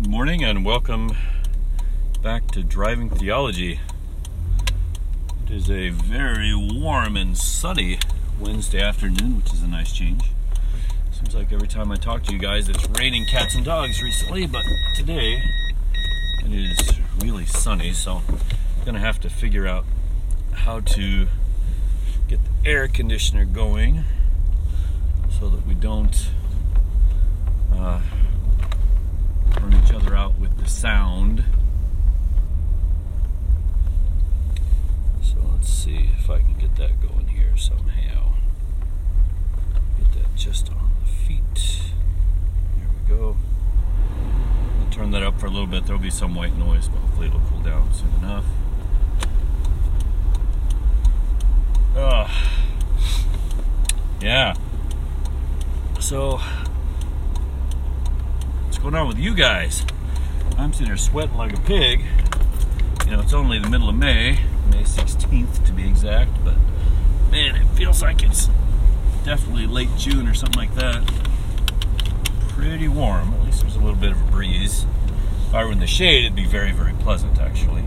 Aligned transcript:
Good 0.00 0.10
morning 0.10 0.44
and 0.44 0.64
welcome 0.64 1.10
back 2.22 2.52
to 2.52 2.62
Driving 2.62 3.10
Theology. 3.10 3.80
It 5.44 5.52
is 5.52 5.68
a 5.68 5.88
very 5.88 6.54
warm 6.54 7.16
and 7.16 7.36
sunny 7.36 7.98
Wednesday 8.38 8.80
afternoon, 8.80 9.38
which 9.38 9.52
is 9.52 9.60
a 9.60 9.66
nice 9.66 9.92
change. 9.92 10.30
Seems 11.10 11.34
like 11.34 11.52
every 11.52 11.66
time 11.66 11.90
I 11.90 11.96
talk 11.96 12.22
to 12.22 12.32
you 12.32 12.38
guys, 12.38 12.68
it's 12.68 12.88
raining 12.90 13.26
cats 13.26 13.56
and 13.56 13.64
dogs 13.64 14.00
recently, 14.00 14.46
but 14.46 14.62
today 14.94 15.42
it 16.44 16.52
is 16.52 17.00
really 17.20 17.44
sunny, 17.44 17.92
so 17.92 18.22
I'm 18.28 18.84
gonna 18.84 19.00
have 19.00 19.18
to 19.22 19.28
figure 19.28 19.66
out 19.66 19.84
how 20.52 20.78
to 20.78 21.26
get 22.28 22.38
the 22.44 22.70
air 22.70 22.86
conditioner 22.86 23.44
going 23.44 24.04
so 25.40 25.48
that 25.48 25.66
we 25.66 25.74
don't 25.74 26.28
uh, 27.74 28.00
burn 29.58 29.74
each 29.74 29.92
other 29.92 30.16
out 30.16 30.38
with 30.38 30.56
the 30.58 30.68
sound. 30.68 31.44
So 35.22 35.36
let's 35.52 35.68
see 35.68 36.10
if 36.18 36.30
I 36.30 36.40
can 36.40 36.54
get 36.54 36.76
that 36.76 37.00
going 37.00 37.28
here 37.28 37.56
somehow. 37.56 38.34
Get 39.98 40.12
that 40.22 40.34
just 40.36 40.70
on 40.70 40.90
the 41.00 41.10
feet. 41.10 41.82
There 42.76 42.88
we 42.88 43.16
go. 43.16 43.36
I'll 44.80 44.90
turn 44.92 45.10
that 45.10 45.22
up 45.22 45.40
for 45.40 45.46
a 45.46 45.50
little 45.50 45.66
bit. 45.66 45.86
There'll 45.86 46.00
be 46.00 46.10
some 46.10 46.34
white 46.34 46.56
noise, 46.56 46.88
but 46.88 46.98
hopefully 46.98 47.28
it'll 47.28 47.40
cool 47.40 47.62
down 47.62 47.92
soon 47.92 48.14
enough. 48.18 48.44
Ugh. 51.96 52.30
Yeah. 54.20 54.54
So, 56.00 56.40
what's 58.78 58.84
going 58.84 58.94
on 58.94 59.08
with 59.08 59.18
you 59.18 59.34
guys? 59.34 59.84
I'm 60.56 60.72
sitting 60.72 60.86
here 60.86 60.96
sweating 60.96 61.36
like 61.36 61.52
a 61.52 61.60
pig. 61.62 62.04
You 63.06 63.10
know, 63.10 63.20
it's 63.20 63.32
only 63.32 63.58
the 63.58 63.68
middle 63.68 63.88
of 63.88 63.96
May, 63.96 64.38
May 64.70 64.84
16th 64.84 65.66
to 65.66 65.72
be 65.72 65.88
exact, 65.88 66.30
but 66.44 66.54
man, 67.28 67.56
it 67.56 67.66
feels 67.74 68.02
like 68.02 68.22
it's 68.22 68.48
definitely 69.24 69.66
late 69.66 69.88
June 69.96 70.28
or 70.28 70.34
something 70.34 70.60
like 70.60 70.76
that. 70.76 71.04
Pretty 72.50 72.86
warm. 72.86 73.34
At 73.34 73.46
least 73.46 73.62
there's 73.62 73.74
a 73.74 73.80
little 73.80 73.96
bit 73.96 74.12
of 74.12 74.22
a 74.22 74.30
breeze. 74.30 74.86
If 75.48 75.54
I 75.54 75.64
were 75.64 75.72
in 75.72 75.80
the 75.80 75.88
shade, 75.88 76.26
it'd 76.26 76.36
be 76.36 76.46
very, 76.46 76.70
very 76.70 76.92
pleasant, 76.92 77.40
actually. 77.40 77.82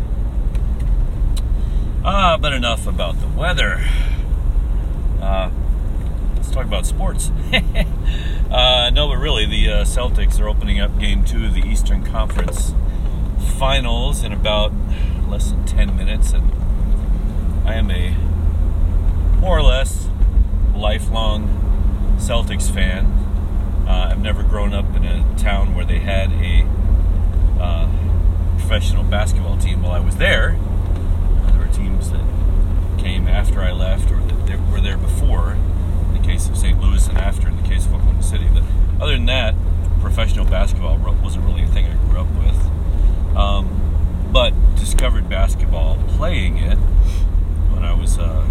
Ah, 2.04 2.38
but 2.38 2.52
enough 2.52 2.86
about 2.86 3.22
the 3.22 3.28
weather. 3.30 3.82
Uh, 5.22 5.52
let's 6.36 6.52
talk 6.52 6.66
about 6.66 6.86
sports. 6.86 7.32
uh, 8.52 8.90
no, 8.90 9.08
but 9.08 9.18
really, 9.18 9.46
the 9.46 9.70
uh, 9.70 9.84
Celtics 9.86 10.40
are 10.40 10.48
opening 10.50 10.80
up 10.80 11.00
Game 11.00 11.24
Two 11.24 11.46
of 11.46 11.54
the 11.54 11.62
Eastern 11.62 12.04
Conference 12.04 12.74
Finals 13.58 14.24
in 14.24 14.34
about 14.34 14.74
less 15.28 15.52
than 15.52 15.66
ten 15.66 15.96
minutes, 15.96 16.34
and 16.34 16.52
I 17.66 17.76
am 17.76 17.90
a 17.90 18.10
more 19.40 19.58
or 19.58 19.64
less 19.64 20.10
lifelong 20.76 22.18
Celtics 22.18 22.70
fan. 22.70 23.06
Uh, 23.88 24.10
I've 24.12 24.22
never 24.22 24.44
grown 24.44 24.74
up 24.74 24.96
in 24.96 25.06
a 25.06 25.26
town 25.38 25.74
where 25.74 25.86
they 25.86 26.00
had 26.00 26.32
a 26.34 26.68
uh, 27.60 27.90
professional 28.60 29.04
basketball 29.04 29.58
team 29.58 29.82
while 29.82 29.94
I 29.94 30.00
was 30.00 30.18
there. 30.18 30.58
Uh, 31.44 31.52
there 31.52 31.60
were 31.60 31.74
teams 31.74 32.12
that 32.12 32.26
came 32.98 33.28
after 33.28 33.62
I 33.62 33.72
left 33.72 34.12
or 34.12 34.20
that 34.20 34.60
were 34.72 34.82
there 34.82 34.98
before, 34.98 35.54
in 35.54 36.14
the 36.22 36.28
case 36.28 36.50
of 36.50 36.58
St. 36.58 36.80
Louis, 36.80 37.08
and 37.08 37.18
after 37.18 37.48
in 37.48 37.61
case 37.72 37.86
of 37.86 37.94
Oklahoma 37.94 38.24
City. 38.24 38.48
But 38.54 38.64
other 39.02 39.14
than 39.14 39.26
that, 39.28 39.56
professional 40.02 40.46
basketball 40.46 40.98
wasn't 41.24 41.46
really 41.46 41.64
a 41.64 41.68
thing 41.68 41.86
I 41.86 41.96
grew 42.08 42.20
up 42.20 42.28
with. 42.36 43.38
Um, 43.38 44.30
but 44.32 44.54
discovered 44.76 45.30
basketball 45.30 45.98
playing 46.10 46.58
it 46.58 46.78
when 47.72 47.84
I 47.84 47.94
was 47.94 48.18
uh, 48.18 48.46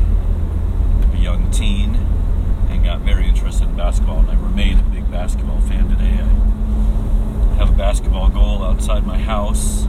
a 1.13 1.17
young 1.17 1.51
teen 1.51 1.97
and 2.71 2.85
got 2.85 3.01
very 3.01 3.29
interested 3.29 3.69
in 3.69 3.77
basketball, 3.77 4.21
and 4.21 4.31
I 4.31 4.35
remain 4.35 4.79
a 4.79 4.83
big 4.83 5.11
basketball 5.11 5.61
fan 5.63 5.89
today. 5.91 6.19
I 6.21 7.55
have 7.57 7.71
a 7.71 7.77
basketball 7.77 8.31
goal 8.31 8.63
outside 8.63 9.05
my 9.05 9.19
house 9.19 9.87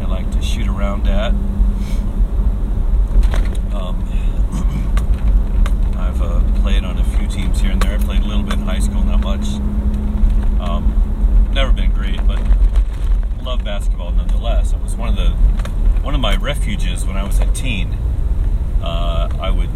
I 0.00 0.04
like 0.04 0.30
to 0.32 0.42
shoot 0.42 0.68
around 0.68 1.08
at. 1.08 1.32
Um, 3.72 4.08
I've 5.96 6.11
uh, 6.22 6.60
played 6.60 6.84
on 6.84 6.98
a 6.98 7.04
few 7.04 7.26
teams 7.26 7.60
here 7.60 7.72
and 7.72 7.82
there. 7.82 7.98
I 7.98 7.98
played 7.98 8.22
a 8.22 8.26
little 8.26 8.42
bit 8.42 8.54
in 8.54 8.60
high 8.60 8.78
school, 8.78 9.02
not 9.02 9.20
much. 9.20 9.46
Um, 10.60 11.50
never 11.52 11.72
been 11.72 11.92
great, 11.92 12.24
but 12.26 12.40
love 13.42 13.64
basketball 13.64 14.12
nonetheless. 14.12 14.72
It 14.72 14.80
was 14.80 14.94
one 14.94 15.08
of 15.08 15.16
the 15.16 15.30
one 16.02 16.14
of 16.14 16.20
my 16.20 16.36
refuges 16.36 17.04
when 17.04 17.16
I 17.16 17.24
was 17.24 17.38
a 17.40 17.46
teen. 17.52 17.94
Uh, 18.82 19.28
I 19.40 19.50
would 19.50 19.70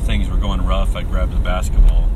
things 0.00 0.28
were 0.28 0.36
going 0.36 0.62
rough. 0.62 0.94
I'd 0.94 1.08
grab 1.08 1.30
the 1.30 1.40
basketball, 1.40 2.10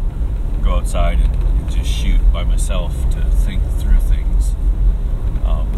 go 0.62 0.76
outside, 0.76 1.20
and, 1.20 1.46
just 1.70 1.90
shoot 1.90 2.20
by 2.32 2.44
myself 2.44 2.94
to 3.10 3.20
think 3.24 3.60
through 3.78 3.98
things. 3.98 4.54
Um, 5.44 5.68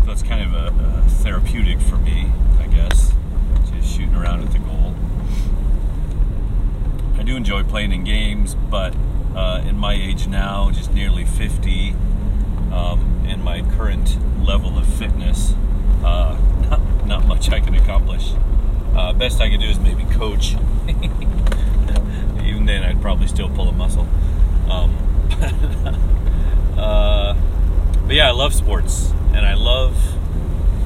so 0.00 0.06
that's 0.06 0.22
kind 0.22 0.40
of 0.40 0.54
a, 0.54 0.68
a 0.68 1.02
therapeutic 1.08 1.80
for 1.80 1.96
me, 1.96 2.30
I 2.60 2.68
guess 2.68 3.12
just 3.74 3.96
shooting 3.96 4.14
around 4.14 4.42
at 4.42 4.52
the 4.52 4.58
goal. 4.58 4.81
I 7.22 7.24
do 7.24 7.36
enjoy 7.36 7.62
playing 7.62 7.92
in 7.92 8.02
games, 8.02 8.56
but 8.56 8.96
uh, 9.36 9.62
in 9.64 9.78
my 9.78 9.94
age 9.94 10.26
now, 10.26 10.72
just 10.72 10.92
nearly 10.92 11.24
50, 11.24 11.94
um, 12.72 13.24
in 13.28 13.44
my 13.44 13.62
current 13.76 14.18
level 14.44 14.76
of 14.76 14.92
fitness, 14.94 15.54
uh, 16.02 16.36
not, 16.68 17.06
not 17.06 17.24
much 17.26 17.48
I 17.48 17.60
can 17.60 17.76
accomplish. 17.76 18.32
Uh, 18.96 19.12
best 19.12 19.40
I 19.40 19.48
can 19.50 19.60
do 19.60 19.68
is 19.68 19.78
maybe 19.78 20.02
coach. 20.06 20.54
Even 22.42 22.64
then, 22.66 22.82
I'd 22.82 23.00
probably 23.00 23.28
still 23.28 23.50
pull 23.50 23.68
a 23.68 23.72
muscle. 23.72 24.08
Um, 24.68 24.96
uh, 26.76 27.36
but 28.04 28.16
yeah, 28.16 28.26
I 28.26 28.32
love 28.32 28.52
sports, 28.52 29.12
and 29.32 29.46
I 29.46 29.54
love 29.54 29.96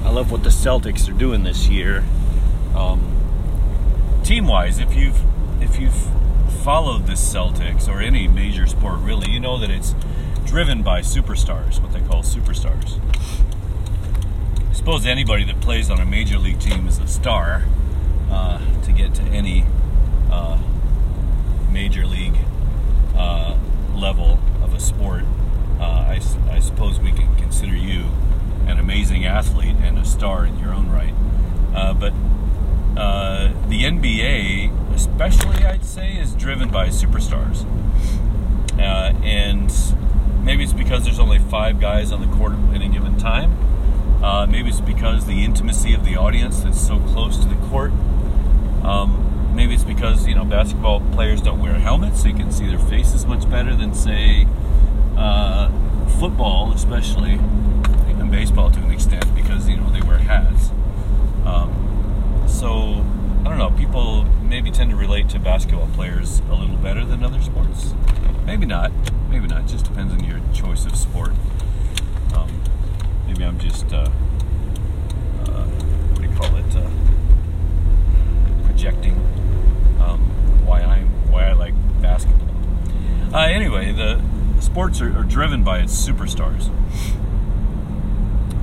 I 0.05 0.11
love 0.11 0.31
what 0.31 0.43
the 0.43 0.51
Celtics 0.51 1.09
are 1.09 1.19
doing 1.19 1.45
this 1.45 1.67
year. 1.69 2.05
Um, 2.75 4.21
team 4.23 4.47
wise, 4.47 4.79
if 4.79 4.95
you've 4.95 5.19
if 5.63 5.81
you've 5.81 5.97
followed 6.57 7.07
the 7.07 7.13
Celtics 7.13 7.89
or 7.89 8.01
any 8.01 8.27
major 8.29 8.67
sport 8.67 8.99
really, 9.01 9.31
you 9.31 9.41
know 9.41 9.59
that 9.59 9.71
it's 9.71 9.95
driven 10.45 10.83
by 10.83 11.01
superstars, 11.01 11.81
what 11.81 11.93
they 11.93 12.01
call 12.01 12.23
superstars. 12.23 12.99
I 14.69 14.73
suppose 14.73 15.07
anybody 15.07 15.45
that 15.45 15.61
plays 15.61 15.91
on 15.91 16.01
a 16.01 16.05
major 16.05 16.39
league 16.39 16.61
team 16.61 16.87
is 16.87 16.99
a 16.99 17.07
star 17.07 17.65
uh, 18.31 18.61
to 18.83 18.93
get 18.93 19.15
to 19.15 19.23
any 19.23 19.65
uh, 20.31 20.59
major 21.71 22.07
league 22.07 22.37
uh, 23.15 23.57
level 23.95 24.39
of 24.63 24.75
a 24.75 24.81
sport. 24.81 25.25
Uh, 25.79 25.83
I, 25.83 26.21
I 26.51 26.61
suppose 26.61 27.01
we 27.01 27.13
can 27.13 27.35
consider 27.37 27.75
you 27.75 28.07
an 28.67 28.79
amazing 28.79 29.25
athlete 29.25 29.77
and 29.83 29.99
a 29.99 30.05
star 30.05 30.47
in 30.47 30.59
your 30.59 30.73
own 30.73 30.91
right. 30.91 31.15
Uh, 31.75 31.93
but 31.95 32.13
uh, 32.97 33.53
the 33.69 33.85
NBA, 33.85 34.95
especially, 34.95 35.65
I'd 35.65 35.85
say, 35.85 36.17
is 36.17 36.35
driven 36.35 36.71
by 36.71 36.89
superstars. 36.89 37.65
Uh, 38.79 39.15
and 39.23 39.73
maybe 40.45 40.65
it's 40.65 40.73
because 40.73 41.05
there's 41.05 41.19
only 41.19 41.39
five 41.39 41.81
guys 41.81 42.13
on 42.13 42.21
the 42.21 42.37
court 42.37 42.53
at 42.53 42.75
any 42.75 42.89
given 42.89 43.19
time. 43.19 43.57
Uh, 44.23 44.47
maybe 44.47 44.71
it's 44.71 44.81
because 44.81 45.27
the 45.27 45.45
intimacy 45.45 45.93
of 45.93 46.05
the 46.05 46.17
audience 46.17 46.61
that's 46.61 46.81
so 46.81 46.99
close 47.01 47.37
to 47.39 47.49
the 47.49 47.55
court. 47.67 47.93
Um, 48.83 49.55
maybe 49.55 49.75
it's 49.75 49.85
because 49.85 50.27
you 50.27 50.35
know 50.35 50.45
basketball 50.45 51.01
players 51.13 51.43
don't 51.43 51.61
wear 51.61 51.75
helmets, 51.75 52.23
so 52.23 52.29
you 52.29 52.35
can 52.35 52.51
see 52.51 52.67
their 52.67 52.79
faces 52.79 53.27
much 53.27 53.49
better 53.51 53.77
than 53.77 53.95
say 53.95 54.47
uh, 55.17 55.71
football, 56.19 56.73
especially 56.73 57.33
and 57.33 58.31
baseball 58.31 58.71
to 58.71 58.81
an 58.81 58.91
extent, 58.91 59.35
because 59.35 59.69
you 59.69 59.77
know 59.77 59.91
they 59.91 60.01
wear 60.01 60.19
hats. 60.19 60.71
Um, 61.45 61.86
so 62.67 63.07
I 63.45 63.49
don't 63.49 63.59
know. 63.59 63.71
People 63.79 64.25
maybe 64.43 64.73
tend 64.73 64.91
to 64.91 64.97
relate 64.97 65.29
to 65.29 65.39
basketball 65.39 65.87
players 65.95 66.41
a 66.51 66.55
little 66.55 66.77
better 66.79 67.05
than 67.05 67.23
other 67.23 67.41
sports. 67.41 67.95
Maybe 68.45 68.67
not. 68.67 68.91
Maybe 69.31 69.47
not. 69.47 69.61
It 69.61 69.67
just 69.69 69.85
depends 69.85 70.13
on 70.13 70.25
your 70.25 70.41
choice 70.53 70.85
of 70.85 70.97
sport. 70.97 71.31
Um, 72.35 72.61
maybe 73.29 73.45
I'm 73.45 73.61
just 73.61 73.93
uh, 73.93 74.11
uh, 75.47 75.65
what 76.11 76.23
do 76.23 76.29
you 76.29 76.37
call 76.37 76.57
it? 76.57 76.75
Uh, 76.75 76.91
projecting 78.67 79.15
um, 80.01 80.19
why 80.67 80.81
I'm 80.81 81.07
why 81.31 81.45
I 81.45 81.53
like 81.53 81.75
basketball. 82.03 82.49
Uh, 83.33 83.47
anyway, 83.47 83.93
the 83.93 84.21
sports 84.59 85.01
are, 85.01 85.17
are 85.17 85.23
driven 85.23 85.63
by 85.63 85.79
its 85.79 85.95
superstars. 85.95 86.73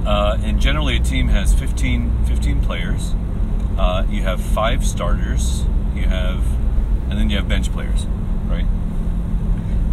Uh, 0.06 0.38
and 0.42 0.60
generally, 0.60 0.98
a 0.98 1.00
team 1.00 1.30
has 1.30 1.54
15, 1.54 2.26
15 2.26 2.62
players. 2.62 3.14
Uh, 3.78 4.06
you 4.10 4.22
have 4.24 4.42
five 4.42 4.86
starters. 4.86 5.66
You 5.96 6.04
have, 6.04 6.44
and 7.10 7.14
then 7.14 7.30
you 7.30 7.38
have 7.38 7.48
bench 7.48 7.72
players, 7.72 8.06
right? 8.48 8.66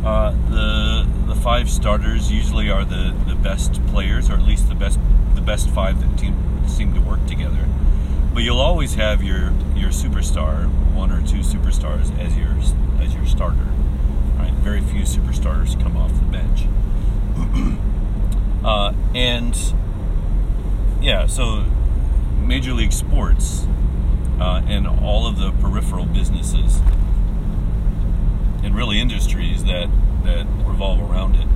Uh, 0.05 0.31
the 0.50 1.06
the 1.27 1.35
five 1.35 1.71
starters 1.71 2.31
usually 2.32 2.71
are 2.71 2.85
the, 2.85 3.15
the 3.27 3.35
best 3.35 3.85
players, 3.87 4.31
or 4.31 4.35
at 4.35 4.43
least 4.43 4.69
the 4.69 4.75
best 4.75 4.99
the 5.35 5.41
best 5.41 5.71
five 5.71 6.00
that 6.00 6.19
team 6.19 6.35
seem 6.67 6.94
to 6.94 7.00
work 7.00 7.25
together. 7.27 7.67
But 8.32 8.43
you'll 8.43 8.61
always 8.61 8.94
have 8.94 9.23
your 9.23 9.53
your 9.75 9.91
superstar, 9.91 10.69
one 10.94 11.11
or 11.12 11.21
two 11.27 11.41
superstars 11.41 12.17
as 12.19 12.37
your 12.37 12.53
as 13.03 13.15
your 13.15 13.27
starter. 13.27 13.69
Right? 14.38 14.53
Very 14.55 14.81
few 14.81 15.03
superstars 15.03 15.81
come 15.82 15.97
off 15.97 16.12
the 16.12 16.27
bench. 16.27 16.67
uh, 18.65 18.94
and 19.15 19.56
yeah, 21.03 21.27
so 21.27 21.65
Major 22.50 22.73
League 22.75 22.93
Sports 22.93 23.69
uh, 24.41 24.61
and 24.67 24.85
all 24.85 25.29
of 25.29 25.38
the 25.38 25.52
peripheral 25.52 26.05
businesses 26.05 26.81
and 28.64 28.75
really 28.75 29.00
industries 29.00 29.62
that 29.62 29.88
that 30.25 30.49
revolve 30.64 31.00
around 31.08 31.37
it 31.37 31.47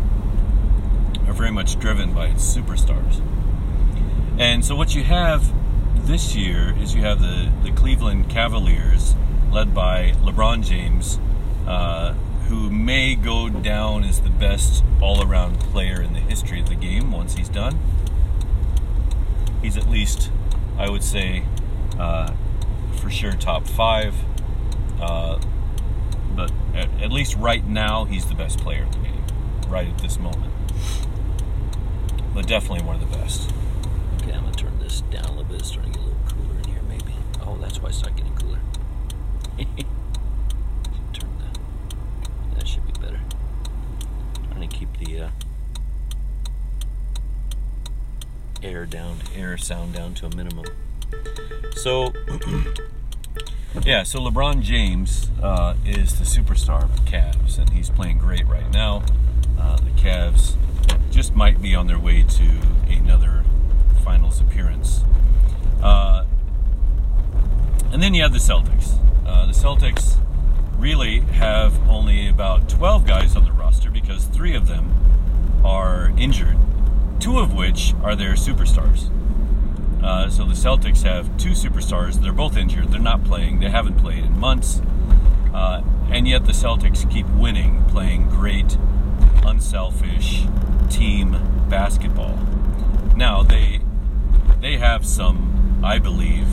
are 1.29 1.33
very 1.33 1.51
much 1.51 1.81
driven 1.81 2.15
by 2.15 2.29
its 2.29 2.45
superstars. 2.57 3.21
And 4.39 4.65
so 4.65 4.77
what 4.77 4.95
you 4.95 5.03
have 5.03 5.53
this 6.07 6.37
year 6.37 6.73
is 6.79 6.95
you 6.95 7.03
have 7.03 7.21
the, 7.21 7.51
the 7.65 7.73
Cleveland 7.73 8.31
Cavaliers, 8.31 9.17
led 9.51 9.75
by 9.75 10.13
LeBron 10.23 10.65
James, 10.65 11.19
uh, 11.67 12.13
who 12.47 12.71
may 12.71 13.17
go 13.17 13.49
down 13.49 14.05
as 14.05 14.21
the 14.21 14.31
best 14.31 14.85
all 15.03 15.29
around 15.29 15.59
player 15.59 16.01
in 16.01 16.13
the 16.13 16.21
history 16.21 16.61
of 16.61 16.69
the 16.69 16.77
game 16.77 17.11
once 17.11 17.35
he's 17.35 17.49
done. 17.49 17.81
He's 19.61 19.77
at 19.77 19.91
least, 19.91 20.31
I 20.77 20.91
would 20.91 21.05
say, 21.05 21.45
uh, 21.99 22.33
for 22.97 23.11
sure 23.11 23.33
top 23.33 23.67
five. 23.67 24.15
Uh, 25.01 25.41
but 26.35 26.53
at, 26.75 26.89
at, 27.01 27.13
least 27.13 27.37
right 27.37 27.65
now, 27.65 28.05
he's 28.05 28.27
the 28.27 28.35
best 28.35 28.59
player 28.59 28.83
in 28.83 28.91
the 28.91 28.99
game, 28.99 29.25
right 29.69 29.87
at 29.87 29.99
this 29.99 30.19
moment. 30.19 30.53
But 32.33 32.49
definitely 32.49 32.85
one 32.85 32.97
of 32.97 33.09
the 33.09 33.17
best. 33.17 33.53
Okay, 34.21 34.33
I'm 34.33 34.45
gonna 34.45 34.53
turn 34.57 34.79
this 34.81 35.03
down 35.03 35.25
a 35.25 35.31
little 35.31 35.45
bit. 35.45 35.61
It's 35.61 35.69
starting 35.69 35.93
to 35.93 35.99
get 35.99 36.05
a 36.05 36.11
little 36.11 36.29
cooler 36.29 36.59
in 36.59 36.65
here, 36.71 36.83
maybe. 36.89 37.15
Oh, 37.43 37.57
that's 37.61 37.81
why 37.81 37.91
it's 37.91 38.03
not 38.03 38.17
getting 38.17 38.35
cooler. 38.35 38.59
turn 41.13 41.31
that. 41.39 41.59
That 42.57 42.67
should 42.67 42.85
be 42.87 42.93
better. 43.01 43.21
Trying 44.51 44.69
to 44.69 44.77
keep 44.77 44.89
the 44.99 45.21
uh, 45.21 45.31
air 48.65 48.87
down, 48.87 49.19
air 49.37 49.57
sound 49.57 49.95
down 49.95 50.15
to 50.15 50.27
a 50.27 50.35
minimum. 50.35 50.65
So. 51.77 52.13
Yeah, 53.85 54.05
so 54.05 54.21
LeBron 54.21 54.63
James 54.63 55.33
uh, 55.43 55.75
is 55.85 56.21
the 56.21 56.25
superstar 56.25 56.85
of 56.85 56.95
the 56.95 57.11
Cavs, 57.11 57.59
and 57.59 57.71
he's 57.71 57.91
playing 57.91 58.19
great 58.19 58.47
right 58.47 58.71
now. 58.73 59.03
Uh, 59.59 59.77
the 59.79 59.91
Cavs 60.01 60.55
just 61.11 61.35
might 61.35 61.61
be 61.61 61.75
on 61.75 61.89
their 61.89 61.99
way 61.99 62.23
to 62.23 62.61
another 62.89 63.45
finals 64.05 64.41
appearance. 64.41 65.03
Uh, 65.83 66.25
and 67.93 68.03
then 68.03 68.15
you 68.15 68.23
have 68.23 68.33
the 68.33 68.39
Celtics. 68.39 68.99
Uh, 69.27 69.47
the 69.47 69.53
Celtics 69.53 70.19
really 70.79 71.21
have 71.21 71.77
only 71.89 72.29
about 72.29 72.69
12 72.69 73.07
guys 73.07 73.35
on 73.37 73.45
the 73.45 73.53
roster 73.53 73.91
because 73.91 74.25
three 74.27 74.55
of 74.55 74.69
them 74.69 74.93
are 75.65 76.13
injured, 76.17 76.57
two 77.25 77.39
of 77.39 77.55
which 77.55 77.95
are 78.03 78.15
their 78.15 78.35
superstars. 78.35 79.11
Uh, 80.05 80.29
so 80.29 80.45
the 80.45 80.53
Celtics 80.53 81.05
have 81.05 81.35
two 81.39 81.53
superstars. 81.53 82.21
They're 82.21 82.35
both 82.35 82.55
injured. 82.55 82.93
They're 82.93 83.01
not 83.01 83.25
playing. 83.25 83.61
They 83.61 83.71
haven't 83.71 83.97
played 83.97 84.25
in 84.27 84.39
months. 84.39 84.83
Uh, 85.55 85.81
and 86.11 86.29
yet 86.29 86.45
the 86.45 86.53
Celtics 86.53 87.11
keep 87.11 87.27
winning, 87.31 87.83
playing 87.87 88.29
great, 88.29 88.77
unselfish 89.43 90.43
team 90.91 91.39
basketball. 91.71 92.39
Now 93.17 93.43
they 93.43 93.81
they 94.61 94.77
have 94.77 95.07
some, 95.07 95.81
I 95.83 95.99
believe, 95.99 96.47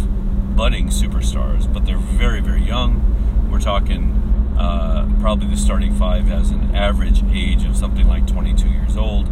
budding 0.55 0.87
superstars, 0.87 1.71
but 1.71 1.85
they're 1.85 1.97
very 1.97 2.39
very 2.39 2.63
young. 2.63 3.49
We're 3.51 3.59
talking 3.59 4.55
uh, 4.57 5.09
probably 5.19 5.47
the 5.47 5.57
starting 5.57 5.93
five 5.93 6.27
has 6.27 6.49
an 6.49 6.73
average 6.73 7.23
age 7.33 7.65
of 7.65 7.75
something 7.75 8.07
like 8.07 8.25
22 8.25 8.69
years 8.69 8.95
old. 8.95 9.27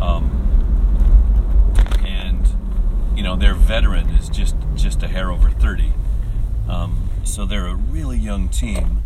Um, 0.00 0.39
you 3.20 3.24
know 3.24 3.36
their 3.36 3.52
veteran 3.52 4.08
is 4.08 4.30
just 4.30 4.56
just 4.74 5.02
a 5.02 5.06
hair 5.06 5.30
over 5.30 5.50
30 5.50 5.92
um, 6.70 7.10
so 7.22 7.44
they're 7.44 7.66
a 7.66 7.74
really 7.74 8.16
young 8.16 8.48
team 8.48 9.02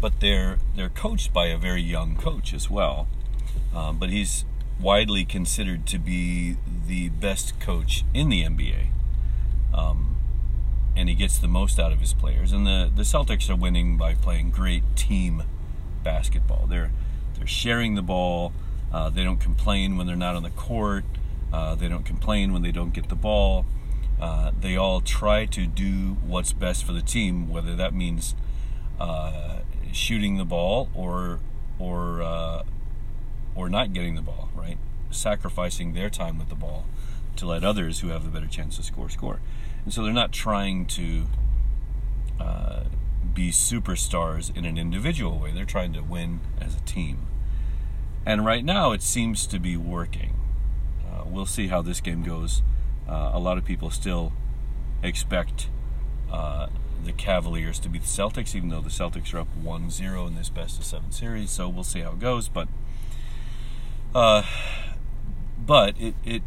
but 0.00 0.18
they're 0.18 0.58
they're 0.74 0.88
coached 0.88 1.32
by 1.32 1.46
a 1.46 1.56
very 1.56 1.80
young 1.80 2.16
coach 2.16 2.52
as 2.52 2.68
well. 2.68 3.06
Um, 3.72 3.98
but 3.98 4.10
he's 4.10 4.44
widely 4.80 5.24
considered 5.24 5.86
to 5.86 5.98
be 6.00 6.56
the 6.88 7.10
best 7.10 7.60
coach 7.60 8.04
in 8.12 8.30
the 8.30 8.42
NBA 8.42 8.88
um, 9.72 10.16
and 10.96 11.08
he 11.08 11.14
gets 11.14 11.38
the 11.38 11.46
most 11.46 11.78
out 11.78 11.92
of 11.92 12.00
his 12.00 12.14
players. 12.14 12.50
And 12.50 12.66
the, 12.66 12.90
the 12.92 13.02
Celtics 13.02 13.48
are 13.48 13.54
winning 13.54 13.96
by 13.96 14.14
playing 14.14 14.50
great 14.50 14.82
team 14.96 15.44
basketball. 16.02 16.66
They're 16.66 16.90
they're 17.36 17.46
sharing 17.46 17.94
the 17.94 18.02
ball. 18.02 18.52
Uh, 18.92 19.08
they 19.08 19.22
don't 19.22 19.38
complain 19.38 19.96
when 19.96 20.08
they're 20.08 20.16
not 20.16 20.34
on 20.34 20.42
the 20.42 20.50
court 20.50 21.04
uh, 21.52 21.74
they 21.74 21.88
don't 21.88 22.04
complain 22.04 22.52
when 22.52 22.62
they 22.62 22.72
don't 22.72 22.92
get 22.92 23.08
the 23.08 23.16
ball. 23.16 23.66
Uh, 24.20 24.50
they 24.58 24.76
all 24.76 25.00
try 25.00 25.44
to 25.44 25.66
do 25.66 26.16
what's 26.26 26.52
best 26.52 26.84
for 26.84 26.92
the 26.92 27.02
team, 27.02 27.48
whether 27.48 27.76
that 27.76 27.92
means 27.94 28.34
uh, 28.98 29.58
shooting 29.92 30.38
the 30.38 30.44
ball 30.44 30.88
or 30.94 31.40
or 31.78 32.22
uh, 32.22 32.62
or 33.54 33.68
not 33.68 33.92
getting 33.92 34.14
the 34.14 34.22
ball. 34.22 34.48
Right, 34.54 34.78
sacrificing 35.10 35.92
their 35.92 36.10
time 36.10 36.38
with 36.38 36.48
the 36.48 36.54
ball 36.54 36.86
to 37.36 37.46
let 37.46 37.62
others 37.62 38.00
who 38.00 38.08
have 38.08 38.24
the 38.24 38.30
better 38.30 38.46
chance 38.46 38.76
to 38.76 38.82
score 38.82 39.10
score. 39.10 39.40
And 39.84 39.92
so 39.92 40.02
they're 40.02 40.12
not 40.12 40.32
trying 40.32 40.86
to 40.86 41.26
uh, 42.40 42.84
be 43.34 43.50
superstars 43.50 44.54
in 44.56 44.64
an 44.64 44.78
individual 44.78 45.38
way. 45.38 45.52
They're 45.52 45.64
trying 45.64 45.92
to 45.92 46.00
win 46.00 46.40
as 46.60 46.74
a 46.74 46.80
team. 46.80 47.26
And 48.24 48.44
right 48.44 48.64
now, 48.64 48.92
it 48.92 49.02
seems 49.02 49.46
to 49.46 49.60
be 49.60 49.76
working 49.76 50.34
we'll 51.30 51.46
see 51.46 51.68
how 51.68 51.82
this 51.82 52.00
game 52.00 52.22
goes. 52.22 52.62
Uh, 53.08 53.30
a 53.32 53.38
lot 53.38 53.58
of 53.58 53.64
people 53.64 53.90
still 53.90 54.32
expect 55.02 55.68
uh, 56.30 56.68
the 57.04 57.12
Cavaliers 57.12 57.78
to 57.80 57.88
beat 57.88 58.02
the 58.02 58.08
Celtics, 58.08 58.54
even 58.54 58.68
though 58.68 58.80
the 58.80 58.90
Celtics 58.90 59.32
are 59.32 59.38
up 59.38 59.48
1 59.56 59.90
0 59.90 60.26
in 60.26 60.34
this 60.34 60.48
best 60.48 60.78
of 60.78 60.84
seven 60.84 61.12
series. 61.12 61.50
So 61.50 61.68
we'll 61.68 61.84
see 61.84 62.00
how 62.00 62.12
it 62.12 62.18
goes. 62.18 62.48
But 62.48 62.68
uh, 64.14 64.42
but 65.58 66.00
it, 66.00 66.14
it 66.24 66.42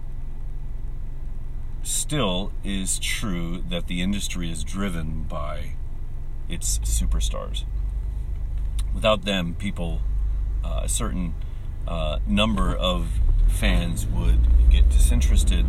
still 1.84 2.52
is 2.64 3.00
true 3.00 3.64
that 3.70 3.88
the 3.88 4.02
industry 4.02 4.52
is 4.52 4.64
driven 4.64 5.24
by 5.24 5.74
its 6.48 6.80
superstars. 6.80 7.64
Without 8.94 9.24
them, 9.24 9.54
people, 9.54 10.02
uh, 10.64 10.82
a 10.84 10.90
certain 10.90 11.36
uh, 11.88 12.20
number 12.28 12.76
of 12.76 13.20
fans 13.50 14.06
would 14.08 14.70
get 14.70 14.90
disinterested 14.90 15.66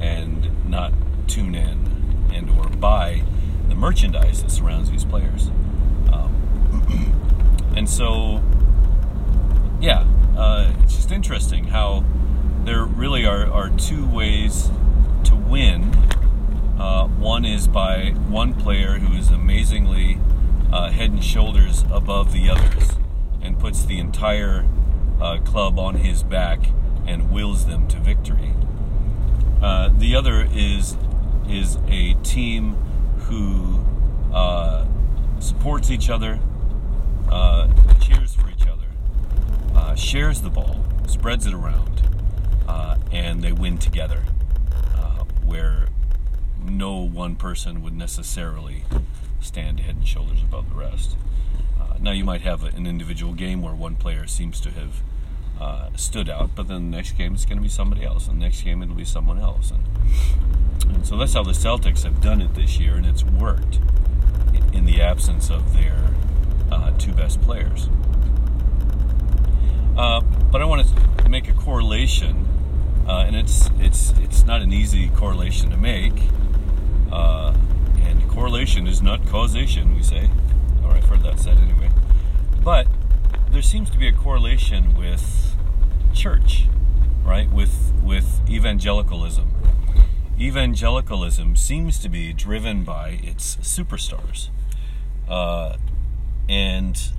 and 0.00 0.68
not 0.68 0.92
tune 1.28 1.54
in 1.54 2.28
and 2.32 2.50
or 2.50 2.68
buy 2.68 3.22
the 3.68 3.74
merchandise 3.74 4.42
that 4.42 4.50
surrounds 4.50 4.90
these 4.90 5.04
players. 5.04 5.48
Um, 6.12 7.72
and 7.76 7.88
so, 7.88 8.42
yeah, 9.80 10.06
uh, 10.36 10.72
it's 10.82 10.96
just 10.96 11.12
interesting 11.12 11.64
how 11.64 12.04
there 12.64 12.84
really 12.84 13.24
are, 13.24 13.50
are 13.50 13.70
two 13.70 14.06
ways 14.08 14.70
to 15.24 15.36
win. 15.36 15.94
Uh, 16.78 17.06
one 17.06 17.44
is 17.44 17.68
by 17.68 18.10
one 18.28 18.54
player 18.54 18.98
who 18.98 19.16
is 19.16 19.30
amazingly 19.30 20.18
uh, 20.72 20.90
head 20.90 21.10
and 21.10 21.24
shoulders 21.24 21.84
above 21.90 22.32
the 22.32 22.48
others 22.48 22.92
and 23.42 23.58
puts 23.58 23.84
the 23.84 23.98
entire 23.98 24.66
uh, 25.20 25.38
club 25.38 25.78
on 25.78 25.96
his 25.96 26.22
back 26.22 26.60
and 27.10 27.32
wills 27.32 27.66
them 27.66 27.88
to 27.88 27.98
victory. 27.98 28.54
Uh, 29.60 29.90
the 29.98 30.14
other 30.14 30.46
is 30.52 30.96
is 31.48 31.76
a 31.88 32.14
team 32.22 32.74
who 33.26 33.84
uh, 34.32 34.86
supports 35.40 35.90
each 35.90 36.08
other, 36.08 36.38
uh, 37.28 37.68
cheers 38.00 38.34
for 38.34 38.48
each 38.48 38.68
other, 38.68 38.86
uh, 39.74 39.96
shares 39.96 40.42
the 40.42 40.50
ball, 40.50 40.84
spreads 41.08 41.46
it 41.46 41.52
around, 41.52 42.00
uh, 42.68 42.96
and 43.10 43.42
they 43.42 43.50
win 43.50 43.76
together. 43.76 44.22
Uh, 44.94 45.24
where 45.44 45.88
no 46.64 46.98
one 46.98 47.34
person 47.34 47.82
would 47.82 47.96
necessarily 47.96 48.84
stand 49.40 49.80
head 49.80 49.96
and 49.96 50.06
shoulders 50.06 50.42
above 50.42 50.70
the 50.70 50.76
rest. 50.76 51.16
now 52.00 52.12
you 52.12 52.24
might 52.24 52.40
have 52.40 52.62
an 52.62 52.86
individual 52.86 53.34
game 53.34 53.60
where 53.60 53.74
one 53.74 53.94
player 53.96 54.26
seems 54.26 54.58
to 54.60 54.70
have 54.70 55.02
uh, 55.60 55.90
stood 55.96 56.28
out. 56.28 56.50
But 56.54 56.68
then 56.68 56.90
the 56.90 56.96
next 56.96 57.12
game 57.12 57.34
it's 57.34 57.44
going 57.44 57.58
to 57.58 57.62
be 57.62 57.68
somebody 57.68 58.04
else, 58.04 58.28
and 58.28 58.40
the 58.40 58.44
next 58.44 58.62
game 58.62 58.82
it'll 58.82 58.94
be 58.94 59.04
someone 59.04 59.38
else, 59.38 59.70
and, 59.70 60.94
and 60.94 61.06
so 61.06 61.16
that's 61.16 61.34
how 61.34 61.42
the 61.42 61.52
Celtics 61.52 62.04
have 62.04 62.20
done 62.20 62.40
it 62.40 62.54
this 62.54 62.78
year, 62.78 62.96
and 62.96 63.06
it's 63.06 63.24
worked 63.24 63.78
in 64.72 64.84
the 64.84 65.00
absence 65.00 65.50
of 65.50 65.74
their 65.74 66.10
uh, 66.70 66.90
two 66.98 67.12
best 67.12 67.40
players. 67.42 67.88
Uh, 69.96 70.20
but 70.20 70.62
I 70.62 70.64
want 70.64 70.86
to 70.86 71.28
make 71.28 71.48
a 71.48 71.52
correlation, 71.52 72.46
uh, 73.06 73.24
and 73.26 73.36
it's 73.36 73.68
it's 73.78 74.12
it's 74.18 74.44
not 74.44 74.62
an 74.62 74.72
easy 74.72 75.08
correlation 75.10 75.70
to 75.70 75.76
make. 75.76 76.14
Uh, 77.12 77.54
and 78.02 78.28
correlation 78.30 78.86
is 78.86 79.02
not 79.02 79.26
causation, 79.26 79.94
we 79.94 80.02
say. 80.02 80.30
Or 80.84 80.92
I've 80.92 81.04
heard 81.04 81.22
that 81.24 81.40
said 81.40 81.58
anyway. 81.58 81.90
But 82.62 82.86
there 83.50 83.62
seems 83.62 83.90
to 83.90 83.98
be 83.98 84.06
a 84.06 84.12
correlation 84.12 84.96
with 84.96 85.56
church, 86.14 86.66
right? 87.24 87.50
With 87.50 87.92
with 88.02 88.40
evangelicalism. 88.48 89.48
Evangelicalism 90.38 91.56
seems 91.56 91.98
to 91.98 92.08
be 92.08 92.32
driven 92.32 92.84
by 92.84 93.20
its 93.22 93.56
superstars, 93.56 94.48
uh, 95.28 95.76
and 96.48 97.12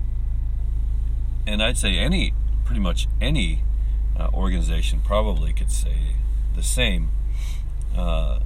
and 1.46 1.62
I'd 1.62 1.78
say 1.78 1.98
any 1.98 2.34
pretty 2.66 2.82
much 2.82 3.08
any 3.20 3.64
uh, 4.18 4.30
organization 4.34 5.02
probably 5.04 5.54
could 5.54 5.72
say 5.72 6.16
the 6.56 6.64
same. 6.64 7.10
Uh, 7.96 8.40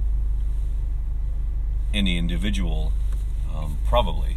any 1.94 2.18
individual, 2.18 2.92
um, 3.54 3.78
probably 3.86 4.35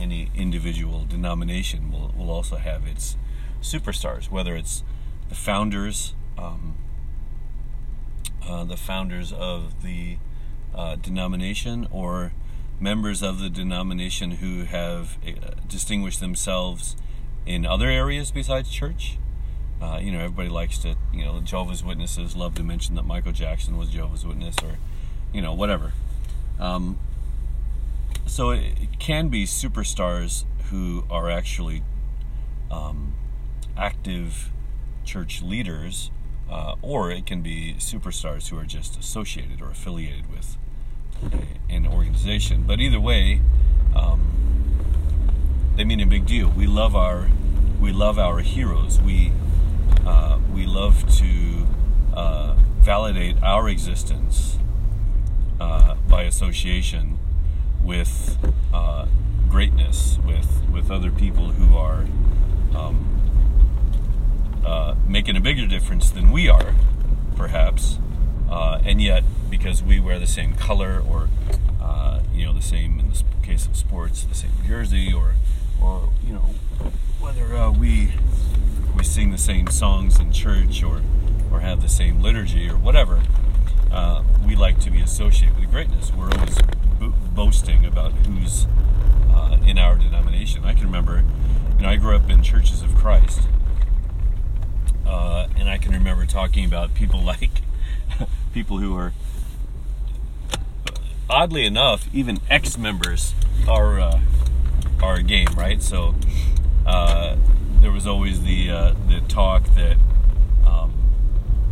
any 0.00 0.30
individual 0.34 1.04
denomination 1.04 1.92
will, 1.92 2.14
will 2.16 2.30
also 2.30 2.56
have 2.56 2.86
its 2.86 3.16
superstars, 3.60 4.30
whether 4.30 4.56
it's 4.56 4.82
the 5.28 5.34
founders, 5.34 6.14
um, 6.38 6.76
uh, 8.46 8.64
the 8.64 8.76
founders 8.76 9.32
of 9.32 9.82
the 9.82 10.16
uh, 10.74 10.96
denomination, 10.96 11.86
or 11.90 12.32
members 12.80 13.22
of 13.22 13.38
the 13.38 13.50
denomination 13.50 14.32
who 14.32 14.64
have 14.64 15.18
uh, 15.26 15.50
distinguished 15.68 16.20
themselves 16.20 16.96
in 17.46 17.66
other 17.66 17.88
areas 17.88 18.30
besides 18.30 18.70
church. 18.70 19.18
Uh, 19.80 19.98
you 20.02 20.12
know, 20.12 20.18
everybody 20.18 20.48
likes 20.48 20.78
to, 20.78 20.94
you 21.12 21.24
know, 21.24 21.40
Jehovah's 21.40 21.82
Witnesses 21.82 22.36
love 22.36 22.54
to 22.56 22.62
mention 22.62 22.94
that 22.96 23.04
Michael 23.04 23.32
Jackson 23.32 23.78
was 23.78 23.90
Jehovah's 23.90 24.26
Witness 24.26 24.56
or, 24.62 24.76
you 25.32 25.40
know, 25.40 25.54
whatever. 25.54 25.92
Um, 26.58 26.98
so 28.30 28.50
it, 28.50 28.98
can 29.00 29.28
be 29.28 29.44
superstars 29.44 30.44
who 30.70 31.04
are 31.10 31.28
actually 31.30 31.82
um, 32.70 33.14
active 33.76 34.50
church 35.04 35.42
leaders, 35.42 36.10
uh, 36.48 36.76
or 36.80 37.10
it 37.10 37.26
can 37.26 37.42
be 37.42 37.74
superstars 37.78 38.48
who 38.48 38.58
are 38.58 38.64
just 38.64 38.96
associated 38.98 39.60
or 39.60 39.70
affiliated 39.70 40.30
with 40.30 40.56
a, 41.32 41.72
an 41.72 41.86
organization. 41.86 42.62
But 42.62 42.78
either 42.78 43.00
way, 43.00 43.40
um, 43.96 44.30
they 45.76 45.84
mean 45.84 46.00
a 46.00 46.06
big 46.06 46.26
deal. 46.26 46.50
We 46.50 46.66
love 46.66 46.94
our 46.94 47.28
we 47.80 47.90
love 47.92 48.18
our 48.18 48.40
heroes. 48.40 49.00
We 49.00 49.32
uh, 50.06 50.38
we 50.54 50.66
love 50.66 51.04
to 51.18 51.66
uh, 52.14 52.54
validate 52.78 53.42
our 53.42 53.68
existence 53.68 54.58
uh, 55.58 55.96
by 56.08 56.22
association 56.22 57.18
with 57.82 58.38
uh, 58.72 59.06
greatness, 59.48 60.18
with 60.24 60.62
with 60.72 60.90
other 60.90 61.10
people 61.10 61.50
who 61.50 61.76
are 61.76 62.06
um, 62.74 63.06
uh, 64.64 64.94
making 65.06 65.36
a 65.36 65.40
bigger 65.40 65.66
difference 65.66 66.10
than 66.10 66.30
we 66.30 66.48
are, 66.48 66.74
perhaps, 67.36 67.98
uh, 68.50 68.80
and 68.84 69.02
yet 69.02 69.24
because 69.48 69.82
we 69.82 69.98
wear 69.98 70.18
the 70.18 70.26
same 70.26 70.54
color 70.54 71.02
or 71.08 71.28
you 72.40 72.46
know 72.46 72.54
the 72.54 72.62
same 72.62 72.98
in 72.98 73.10
the 73.10 73.22
case 73.42 73.66
of 73.66 73.76
sports, 73.76 74.24
the 74.24 74.34
same 74.34 74.52
jersey 74.66 75.12
or 75.12 75.34
or 75.82 76.08
you 76.26 76.32
know 76.32 76.54
whether 77.20 77.54
uh, 77.54 77.70
we 77.70 78.12
we 78.96 79.04
sing 79.04 79.30
the 79.30 79.38
same 79.38 79.66
songs 79.66 80.18
in 80.18 80.32
church 80.32 80.82
or 80.82 81.02
or 81.52 81.60
have 81.60 81.82
the 81.82 81.88
same 81.88 82.22
liturgy 82.22 82.66
or 82.66 82.78
whatever, 82.78 83.22
uh, 83.92 84.22
we 84.46 84.56
like 84.56 84.78
to 84.80 84.90
be 84.90 85.02
associated 85.02 85.58
with 85.58 85.70
greatness. 85.70 86.10
We're 86.14 86.30
always 86.30 86.56
bo- 87.00 87.14
boasting 87.34 87.84
about 87.86 88.12
who's 88.12 88.66
uh, 89.30 89.56
in 89.66 89.78
our 89.78 89.96
denomination. 89.96 90.64
I 90.64 90.74
can 90.74 90.84
remember, 90.84 91.24
you 91.76 91.82
know, 91.82 91.88
I 91.88 91.96
grew 91.96 92.14
up 92.14 92.28
in 92.28 92.42
churches 92.42 92.82
of 92.82 92.94
Christ, 92.94 93.48
uh, 95.06 95.48
and 95.56 95.68
I 95.68 95.78
can 95.78 95.92
remember 95.92 96.26
talking 96.26 96.64
about 96.64 96.94
people 96.94 97.20
like 97.24 97.62
people 98.52 98.78
who 98.78 98.96
are 98.96 99.12
oddly 101.28 101.64
enough, 101.64 102.08
even 102.12 102.38
ex-members 102.48 103.34
are 103.66 103.98
uh, 103.98 104.20
are 105.02 105.16
a 105.16 105.22
game, 105.22 105.48
right? 105.56 105.82
So 105.82 106.14
uh, 106.86 107.36
there 107.80 107.90
was 107.90 108.06
always 108.06 108.42
the 108.42 108.70
uh, 108.70 108.94
the 109.08 109.20
talk 109.28 109.64
that 109.74 109.96
um, 110.66 110.92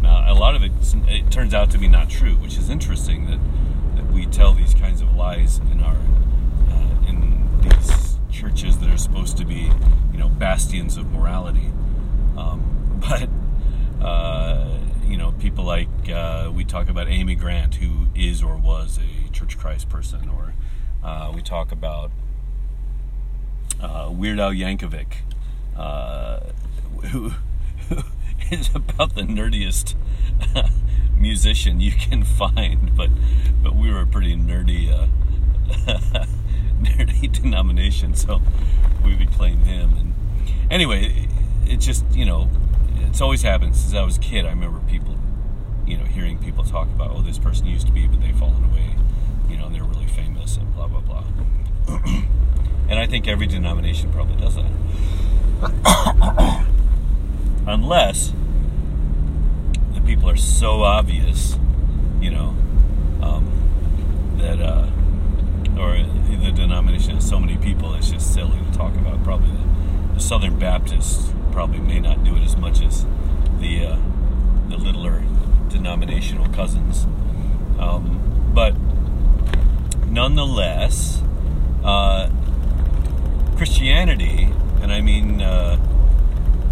a 0.04 0.34
lot 0.34 0.54
of 0.54 0.62
it 0.62 0.72
it 1.06 1.30
turns 1.30 1.52
out 1.52 1.70
to 1.72 1.78
be 1.78 1.88
not 1.88 2.08
true, 2.08 2.34
which 2.36 2.56
is 2.56 2.70
interesting 2.70 3.26
that 3.26 3.38
that 3.38 3.67
we 4.18 4.26
tell 4.26 4.52
these 4.52 4.74
kinds 4.74 5.00
of 5.00 5.14
lies 5.14 5.58
in 5.70 5.80
our 5.80 5.94
uh, 5.94 7.08
in 7.08 7.46
these 7.62 8.16
churches 8.32 8.78
that 8.78 8.90
are 8.90 8.98
supposed 8.98 9.36
to 9.36 9.44
be 9.44 9.70
you 10.12 10.18
know 10.18 10.28
bastions 10.28 10.96
of 10.96 11.10
morality, 11.12 11.70
um, 12.36 13.00
but. 13.08 13.28
Uh, 14.04 14.78
you 15.04 15.16
know, 15.16 15.32
people 15.40 15.64
like 15.64 15.88
uh, 16.08 16.52
we 16.54 16.64
talk 16.64 16.88
about 16.88 17.08
Amy 17.08 17.34
Grant, 17.34 17.76
who 17.76 18.06
is 18.14 18.44
or 18.44 18.56
was 18.56 18.98
a 18.98 19.32
Church 19.32 19.54
of 19.54 19.60
Christ 19.60 19.88
person, 19.88 20.28
or 20.28 20.54
uh, 21.02 21.32
we 21.34 21.42
talk 21.42 21.72
about 21.72 22.12
uh, 23.80 24.08
Weird 24.12 24.38
Al 24.38 24.52
Yankovic, 24.52 25.14
uh, 25.76 26.40
who, 27.06 27.30
who 27.88 28.02
is 28.52 28.70
about 28.72 29.16
the 29.16 29.22
nerdiest 29.22 29.96
musician 31.18 31.80
you 31.80 31.92
can 31.92 32.22
find, 32.24 32.96
but 32.96 33.10
but 33.62 33.74
we 33.74 33.92
were 33.92 34.00
a 34.00 34.06
pretty 34.06 34.36
nerdy 34.36 34.92
uh, 34.92 35.06
nerdy 36.80 37.32
denomination, 37.32 38.14
so 38.14 38.40
we 39.04 39.16
would 39.16 39.32
claim 39.32 39.58
him. 39.58 39.94
And 39.96 40.14
anyway, 40.70 41.28
it, 41.66 41.76
just 41.78 42.04
you 42.12 42.24
know 42.24 42.48
it's 43.08 43.20
always 43.20 43.42
happened 43.42 43.76
since 43.76 43.94
I 43.94 44.02
was 44.02 44.16
a 44.16 44.20
kid. 44.20 44.46
I 44.46 44.50
remember 44.50 44.80
people, 44.88 45.16
you 45.86 45.96
know, 45.96 46.04
hearing 46.04 46.38
people 46.38 46.64
talk 46.64 46.88
about, 46.88 47.10
oh, 47.12 47.22
this 47.22 47.38
person 47.38 47.66
used 47.66 47.86
to 47.86 47.92
be, 47.92 48.06
but 48.06 48.20
they've 48.20 48.36
fallen 48.36 48.64
away, 48.64 48.96
you 49.48 49.56
know, 49.56 49.66
and 49.66 49.74
they're 49.74 49.84
really 49.84 50.06
famous 50.06 50.56
and 50.56 50.74
blah 50.74 50.88
blah 50.88 51.00
blah. 51.00 51.24
And 52.88 52.98
I 52.98 53.06
think 53.06 53.28
every 53.28 53.46
denomination 53.46 54.10
probably 54.10 54.36
does 54.36 54.54
that. 54.54 54.64
Unless 57.66 58.32
the 59.92 60.00
people 60.00 60.30
are 60.30 60.36
so 60.36 60.82
obvious, 60.84 61.58
that, 64.48 64.60
uh, 64.60 64.86
or 65.78 65.96
the 65.96 66.52
denomination 66.52 67.16
has 67.16 67.28
so 67.28 67.38
many 67.38 67.56
people, 67.58 67.94
it's 67.94 68.10
just 68.10 68.32
silly 68.32 68.58
to 68.58 68.72
talk 68.72 68.94
about. 68.94 69.22
Probably 69.22 69.50
the, 69.50 70.14
the 70.14 70.20
Southern 70.20 70.58
Baptists 70.58 71.32
probably 71.52 71.80
may 71.80 72.00
not 72.00 72.24
do 72.24 72.34
it 72.34 72.42
as 72.42 72.56
much 72.56 72.80
as 72.80 73.04
the, 73.60 73.84
uh, 73.84 73.98
the 74.68 74.78
littler 74.78 75.22
denominational 75.68 76.48
cousins. 76.48 77.04
Um, 77.78 78.50
but 78.54 78.74
nonetheless, 80.06 81.22
uh, 81.84 82.30
Christianity, 83.56 84.48
and 84.80 84.90
I 84.92 85.02
mean 85.02 85.42
uh, 85.42 85.78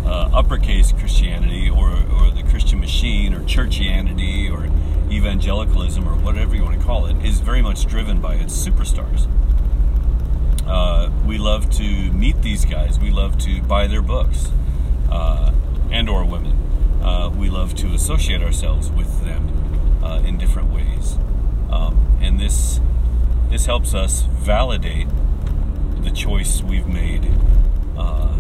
uh, 0.07 0.31
uppercase 0.33 0.93
Christianity 0.93 1.69
or, 1.69 1.91
or 1.91 2.31
the 2.31 2.45
Christian 2.49 2.81
machine 2.81 3.35
or 3.35 3.41
churchianity 3.41 4.51
or 4.51 4.71
evangelicalism 5.11 6.07
or 6.09 6.15
whatever 6.17 6.55
you 6.55 6.63
want 6.63 6.79
to 6.79 6.85
call 6.85 7.07
it, 7.07 7.17
is 7.25 7.41
very 7.41 7.63
much 7.63 7.87
driven 7.87 8.21
by 8.21 8.35
its 8.35 8.55
superstars. 8.55 9.29
Uh, 10.67 11.11
we 11.25 11.39
love 11.39 11.71
to 11.71 12.13
meet 12.13 12.43
these 12.43 12.65
guys. 12.65 12.99
We 12.99 13.11
love 13.11 13.39
to 13.39 13.63
buy 13.63 13.87
their 13.87 14.03
books 14.03 14.51
uh, 15.11 15.53
and 15.91 16.09
or 16.09 16.25
women. 16.25 17.01
Uh, 17.03 17.31
we 17.31 17.49
love 17.49 17.75
to 17.77 17.95
associate 17.95 18.43
ourselves 18.43 18.91
with 18.91 19.25
them 19.25 20.03
uh, 20.03 20.19
in 20.21 20.39
different 20.39 20.73
ways, 20.73 21.17
um, 21.71 22.19
and 22.21 22.41
this 22.41 22.81
this 23.49 23.67
helps 23.67 23.95
us 23.95 24.23
validate 24.23 25.07
the 26.01 26.11
choice 26.11 26.63
we've 26.63 26.89
made 26.89 27.31
uh, 27.97 28.35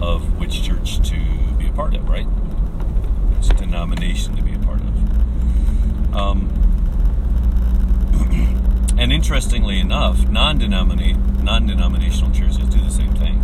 of 0.00 0.38
which 0.38 0.62
church 0.62 0.96
to 1.08 1.16
be 1.58 1.68
a 1.68 1.72
part 1.72 1.94
of, 1.94 2.08
right? 2.08 2.24
Which 2.24 3.48
denomination 3.58 4.36
to 4.36 4.42
be 4.42 4.54
a 4.54 4.58
part 4.58 4.80
of. 4.80 6.16
Um, 6.16 6.56
and 8.98 9.12
interestingly 9.30 9.78
enough, 9.78 10.28
non-denominational 10.28 12.32
churches 12.32 12.58
do 12.58 12.80
the 12.80 12.90
same 12.90 13.14
thing. 13.14 13.38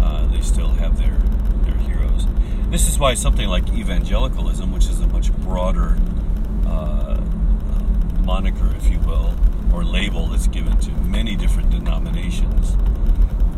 Uh, 0.00 0.28
they 0.30 0.40
still 0.40 0.68
have 0.68 0.96
their 0.98 1.16
their 1.64 1.76
heroes. 1.78 2.28
This 2.70 2.86
is 2.86 2.96
why 2.96 3.14
something 3.14 3.48
like 3.48 3.68
evangelicalism, 3.70 4.72
which 4.72 4.84
is 4.84 5.00
a 5.00 5.08
much 5.08 5.32
broader 5.38 5.98
uh, 6.64 7.20
moniker, 8.22 8.72
if 8.76 8.88
you 8.88 9.00
will, 9.00 9.34
or 9.74 9.82
label 9.82 10.28
that's 10.28 10.46
given 10.46 10.78
to 10.78 10.92
many 10.92 11.34
different 11.34 11.70
denominations. 11.70 12.76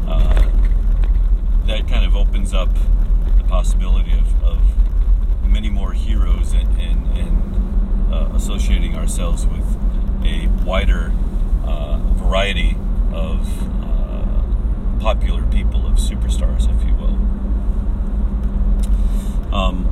Uh, 0.08 0.48
that 1.66 1.86
kind 1.86 2.06
of 2.06 2.16
opens 2.16 2.54
up 2.54 2.70
the 3.36 3.44
possibility 3.46 4.12
of, 4.12 4.42
of 4.42 4.58
many 5.44 5.68
more 5.68 5.92
heroes 5.92 6.54
and, 6.54 6.80
and, 6.80 7.06
and 7.18 8.10
uh, 8.10 8.30
associating 8.32 8.96
ourselves 8.96 9.44
with 9.44 9.76
a 10.24 10.46
wider 10.64 11.12
uh, 11.64 11.98
variety 12.14 12.76
of 13.12 13.46
uh, 13.82 14.42
popular 15.00 15.44
people, 15.46 15.86
of 15.86 15.94
superstars, 15.94 16.68
if 16.74 16.86
you 16.86 16.94
will. 16.94 17.18
Um, 19.54 19.86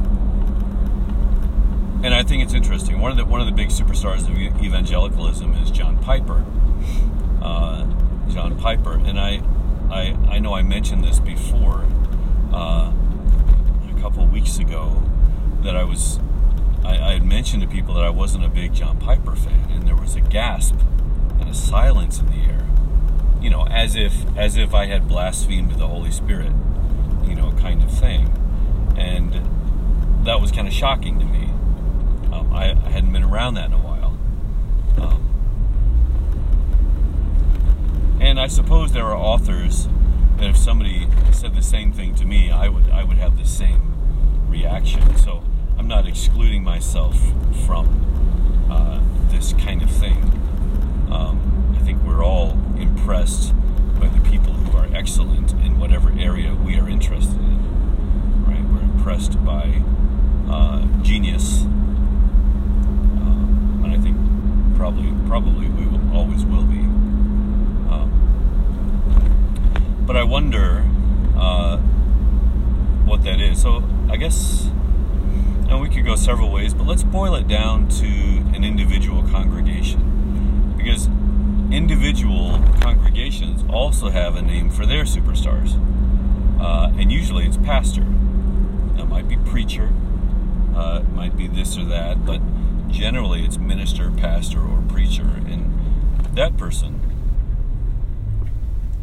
and 2.03 2.15
I 2.15 2.23
think 2.23 2.43
it's 2.43 2.55
interesting. 2.55 2.99
One 3.01 3.11
of 3.11 3.17
the 3.17 3.25
one 3.27 3.41
of 3.41 3.47
the 3.47 3.53
big 3.53 3.69
superstars 3.69 4.29
of 4.29 4.63
evangelicalism 4.63 5.53
is 5.55 5.71
John 5.71 5.99
Piper. 5.99 6.45
Uh, 7.43 7.87
John 8.31 8.57
Piper, 8.59 8.95
and 8.95 9.19
I, 9.19 9.43
I, 9.91 10.17
I 10.29 10.39
know 10.39 10.55
I 10.55 10.63
mentioned 10.63 11.03
this 11.05 11.19
before 11.19 11.85
uh, 12.53 12.93
a 12.93 14.01
couple 14.01 14.25
weeks 14.27 14.59
ago 14.59 15.03
that 15.63 15.77
I 15.77 15.85
was 15.85 16.21
I, 16.85 16.99
I, 16.99 17.13
had 17.15 17.25
mentioned 17.25 17.63
to 17.63 17.69
people 17.69 17.95
that 17.95 18.05
I 18.05 18.11
wasn't 18.11 18.45
a 18.45 18.49
big 18.49 18.73
John 18.73 18.99
Piper 18.99 19.35
fan, 19.35 19.71
and 19.71 19.87
there 19.87 19.97
was 19.97 20.15
a 20.15 20.21
gasp 20.21 20.77
silence 21.55 22.19
in 22.19 22.27
the 22.27 22.51
air, 22.51 22.67
you 23.41 23.51
know, 23.51 23.67
as 23.67 23.97
if 23.97 24.15
as 24.37 24.57
if 24.57 24.75
I 24.75 24.87
had 24.87 25.09
blasphemed 25.09 25.73
the 25.73 25.87
Holy 25.87 26.11
Spirit, 26.11 26.53
you 27.25 27.35
know, 27.35 27.53
kind 27.53 27.83
of 27.83 27.91
thing, 27.91 28.33
and 28.97 30.27
that 30.27 30.41
was 30.41 30.51
kind 30.53 30.67
of 30.69 30.75
shocking 30.75 31.19
to 31.19 31.25
me. 31.25 31.45
Um, 32.33 32.53
I, 32.53 32.71
I, 32.71 32.91
hadn't 32.91 33.13
been 33.13 33.25
around 33.25 33.55
that 33.55 33.67
in 33.67 33.73
a 33.73 33.79
while, 33.79 34.17
um, 35.01 35.23
and 38.21 38.39
I 38.39 38.47
suppose 38.47 38.93
there 38.93 39.07
are 39.07 39.17
authors 39.17 39.89
that 40.37 40.49
if 40.49 40.57
somebody 40.57 41.09
said 41.33 41.55
the 41.55 41.63
same 41.63 41.93
thing 41.93 42.15
to 42.17 42.25
me, 42.25 42.51
I 42.51 42.69
would 42.69 42.89
I 42.91 43.05
would 43.05 43.19
have 43.19 43.37
the 43.39 43.47
same 43.47 43.91
reaction. 44.49 45.17
So 45.19 45.43
I'm 45.79 45.89
not 45.89 46.07
excluding 46.07 46.63
myself 46.63 47.17
from 47.67 48.69
uh, 48.71 49.01
this 49.31 49.53
kind 49.55 49.83
of 49.83 49.91
thing. 49.91 50.23
Um, 51.11 51.40
think 51.91 52.05
we're 52.05 52.25
all 52.25 52.53
impressed 52.79 53.53
by 53.99 54.07
the 54.07 54.21
people 54.31 54.53
who 54.53 54.79
are 54.79 54.87
excellent 54.95 55.51
in 55.55 55.77
whatever 55.81 56.13
area 56.17 56.55
we 56.55 56.79
are 56.79 56.89
interested 56.89 57.41
in. 57.41 58.45
Right? 58.47 58.63
We're 58.63 58.83
impressed 58.83 59.45
by 59.45 59.83
uh, 60.49 60.87
genius, 61.03 61.63
uh, 61.63 63.43
and 63.83 63.93
I 63.93 63.99
think 63.99 64.17
probably 64.77 65.13
probably 65.27 65.67
we 65.69 65.85
will, 65.85 66.17
always 66.17 66.45
will 66.45 66.63
be. 66.63 66.79
Um, 67.91 68.13
but 70.07 70.17
I 70.17 70.23
wonder 70.23 70.85
uh, 71.37 71.79
what 73.09 73.25
that 73.25 73.41
is. 73.41 73.61
So 73.61 73.83
I 74.09 74.17
guess 74.17 74.71
and 75.69 75.81
we 75.81 75.89
could 75.89 76.05
go 76.05 76.15
several 76.15 76.53
ways, 76.53 76.73
but 76.73 76.87
let's 76.87 77.03
boil 77.03 77.35
it 77.35 77.49
down 77.49 77.89
to 77.89 78.07
an 78.55 78.63
individual 78.63 79.25
congregation. 79.25 80.75
Because 80.77 81.09
individual 81.73 82.63
congregations 82.81 83.65
also 83.71 84.11
have 84.11 84.37
a 84.37 84.43
name 84.43 84.71
for 84.71 84.87
their 84.87 85.05
superstars. 85.05 85.79
Uh, 86.61 86.93
and 86.99 87.11
usually 87.11 87.47
it's 87.47 87.57
pastor. 87.57 88.03
It 88.99 89.07
might 89.09 89.29
be 89.29 89.37
preacher, 89.37 89.93
uh, 90.75 91.03
it 91.03 91.13
might 91.13 91.37
be 91.37 91.47
this 91.47 91.79
or 91.79 91.85
that, 91.85 92.27
but 92.27 92.41
generally 92.89 93.45
it's 93.45 93.57
minister, 93.57 94.11
pastor, 94.11 94.61
or 94.61 94.83
preacher. 94.89 95.23
And 95.23 95.73
that 96.35 96.57
person 96.57 97.01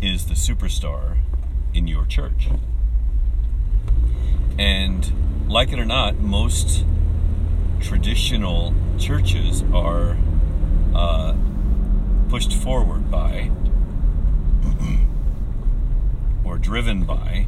is 0.02 0.28
the 0.28 0.36
superstar 0.36 1.18
in 1.74 1.88
your 1.88 2.06
church. 2.06 2.50
And 4.60 5.48
like 5.48 5.72
it 5.72 5.80
or 5.80 5.86
not, 5.86 6.20
most 6.20 6.86
traditional 7.80 8.74
churches 8.98 9.64
are 9.74 10.18
uh, 10.94 11.34
pushed 12.30 12.54
forward 12.54 13.10
by 13.10 13.50
or 16.44 16.58
driven 16.58 17.04
by 17.04 17.48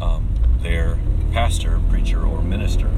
um, 0.00 0.28
their 0.62 0.98
pastor, 1.32 1.80
preacher, 1.90 2.24
or 2.24 2.42
minister. 2.42 2.88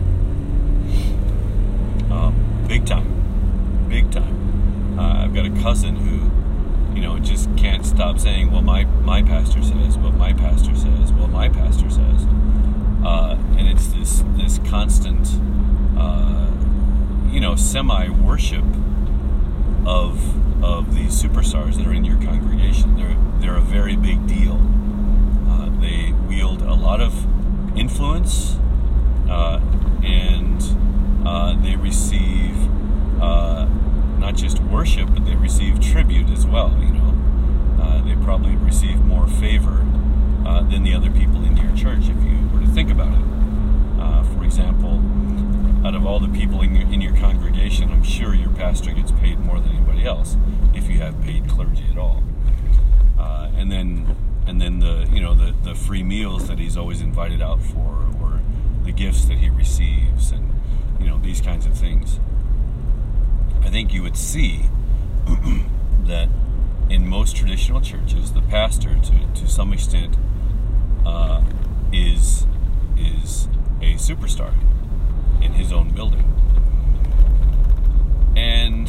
Um, 2.11 2.64
big 2.66 2.87
time. 2.87 3.87
Big 3.88 4.11
time. 4.11 4.98
Uh, 4.98 5.24
I've 5.24 5.34
got 5.34 5.46
a 5.46 5.50
cousin 5.62 5.96
who, 5.96 6.94
you 6.94 7.02
know, 7.02 7.18
just 7.18 7.54
can't 7.56 7.84
stop 7.87 8.18
saying, 8.18 8.50
well, 8.50 8.62
my, 8.62 8.84
my 8.84 9.22
pastor 9.22 9.62
says, 9.62 9.96
what 9.98 10.14
my 10.14 10.32
pastor 10.32 10.74
says, 10.74 11.12
well, 11.12 11.28
my 11.28 11.48
pastor 11.48 11.90
says. 11.90 12.26
Uh, 13.04 13.38
and 13.56 13.68
it's 13.68 13.87
this 13.88 14.24
this 14.37 14.58
constant, 14.68 15.28
uh, 15.96 16.50
you 17.30 17.40
know, 17.40 17.54
semi 17.54 18.08
worship 18.08 18.64
of 19.87 20.20
of 20.62 20.94
these 20.94 21.23
superstars 21.23 21.77
that 21.77 21.87
are 21.87 21.92
in 21.92 22.05
your 22.05 22.21
congregation. 22.23 22.97
They're 22.97 23.16
they're 23.40 23.57
a 23.57 23.61
very 23.61 23.97
big 23.97 24.27
deal. 24.27 24.61
Uh, 25.49 25.71
they 25.81 26.12
wield 26.29 26.62
a 26.62 26.75
lot 26.75 27.01
of 27.01 27.14
influence, 27.77 28.57
uh, 29.29 29.61
and 30.03 30.62
uh, 31.27 31.55
they 31.62 31.77
receive 31.77 32.57
not 34.18 34.35
just 34.35 34.59
worship, 34.64 35.09
but 35.14 35.25
they 35.25 35.37
receive 35.37 35.81
tribute 35.81 36.29
as 36.31 36.44
well. 36.44 36.77
You 36.81 36.92
know, 36.92 38.03
they 38.05 38.14
probably 38.25 38.57
receive 38.57 39.01
more 39.01 39.27
favor 39.27 39.87
than 40.71 40.83
the 40.83 40.92
other 40.92 41.11
people 41.11 41.44
in 41.44 41.57
your 41.57 41.75
church 41.77 42.09
if 42.09 42.23
you 42.25 42.49
were 42.53 42.61
to 42.61 42.66
think 42.75 42.90
about 42.90 43.14
it. 43.14 43.25
Uh, 44.01 44.23
for 44.35 44.44
example, 44.44 45.01
out 45.84 45.94
of 45.94 46.04
all 46.04 46.18
the 46.18 46.28
people 46.28 46.60
in 46.62 46.74
your, 46.74 46.92
in 46.92 47.00
your 47.00 47.16
congregation, 47.16 47.90
I'm 47.90 48.02
sure 48.02 48.34
your 48.34 48.50
pastor 48.50 48.92
gets 48.92 49.12
paid 49.12 49.38
more 49.38 49.60
than 49.60 49.70
anybody 49.70 50.04
else 50.04 50.36
if 50.74 50.88
you 50.88 50.98
have 50.98 51.20
paid 51.22 51.48
clergy 51.48 51.86
at 51.90 51.98
all. 51.98 52.22
Uh, 53.18 53.50
and 53.56 53.70
then 53.70 54.16
and 54.46 54.60
then 54.60 54.80
the 54.80 55.08
you 55.12 55.20
know 55.20 55.34
the, 55.34 55.54
the 55.62 55.74
free 55.74 56.02
meals 56.02 56.48
that 56.48 56.58
he's 56.58 56.76
always 56.76 57.00
invited 57.00 57.42
out 57.42 57.60
for, 57.60 58.06
or 58.20 58.40
the 58.84 58.92
gifts 58.92 59.26
that 59.26 59.38
he 59.38 59.50
receives, 59.50 60.30
and 60.30 60.52
you 61.00 61.06
know 61.06 61.18
these 61.18 61.40
kinds 61.40 61.66
of 61.66 61.76
things. 61.76 62.18
I 63.62 63.70
think 63.70 63.92
you 63.92 64.02
would 64.02 64.16
see 64.16 64.66
that 66.06 66.28
in 66.88 67.06
most 67.06 67.36
traditional 67.36 67.80
churches, 67.80 68.32
the 68.32 68.42
pastor, 68.42 68.96
to 68.96 69.40
to 69.40 69.48
some 69.48 69.72
extent, 69.72 70.16
uh, 71.04 71.42
is 71.92 72.46
is 72.96 73.48
a 73.80 73.94
superstar 73.94 74.54
in 75.42 75.53
his 75.53 75.72
own 75.72 75.90
building. 75.90 76.24
And 78.37 78.88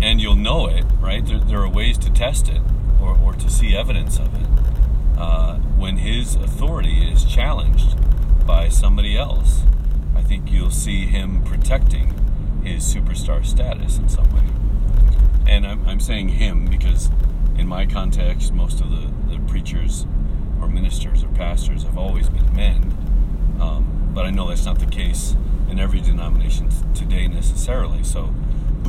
and 0.00 0.20
you'll 0.20 0.34
know 0.34 0.66
it, 0.66 0.84
right? 1.00 1.24
There, 1.24 1.38
there 1.38 1.60
are 1.60 1.68
ways 1.68 1.96
to 1.98 2.10
test 2.10 2.48
it 2.48 2.60
or, 3.00 3.16
or 3.18 3.32
to 3.34 3.48
see 3.48 3.76
evidence 3.76 4.18
of 4.18 4.34
it 4.34 4.48
uh, 5.16 5.56
when 5.78 5.98
his 5.98 6.34
authority 6.34 7.08
is 7.08 7.24
challenged 7.24 7.96
by 8.46 8.68
somebody 8.68 9.16
else. 9.16 9.62
I 10.16 10.22
think 10.22 10.50
you'll 10.50 10.70
see 10.70 11.06
him 11.06 11.44
protecting 11.44 12.14
his 12.64 12.82
superstar 12.82 13.44
status 13.46 13.98
in 13.98 14.08
some 14.08 14.28
way. 14.34 14.42
And 15.46 15.66
I'm, 15.66 15.86
I'm 15.86 16.00
saying 16.00 16.30
him 16.30 16.66
because, 16.66 17.10
in 17.56 17.66
my 17.68 17.86
context, 17.86 18.52
most 18.52 18.80
of 18.80 18.90
the, 18.90 19.12
the 19.32 19.38
preachers 19.46 20.06
or 20.60 20.68
ministers 20.68 21.22
or 21.22 21.28
pastors 21.28 21.82
have 21.84 21.98
always 21.98 22.28
been 22.28 22.54
men. 22.54 22.96
Um, 23.60 23.91
but 24.14 24.26
I 24.26 24.30
know 24.30 24.48
that's 24.48 24.64
not 24.64 24.78
the 24.78 24.86
case 24.86 25.34
in 25.70 25.78
every 25.78 26.00
denomination 26.00 26.70
today 26.94 27.28
necessarily. 27.28 28.04
So, 28.04 28.34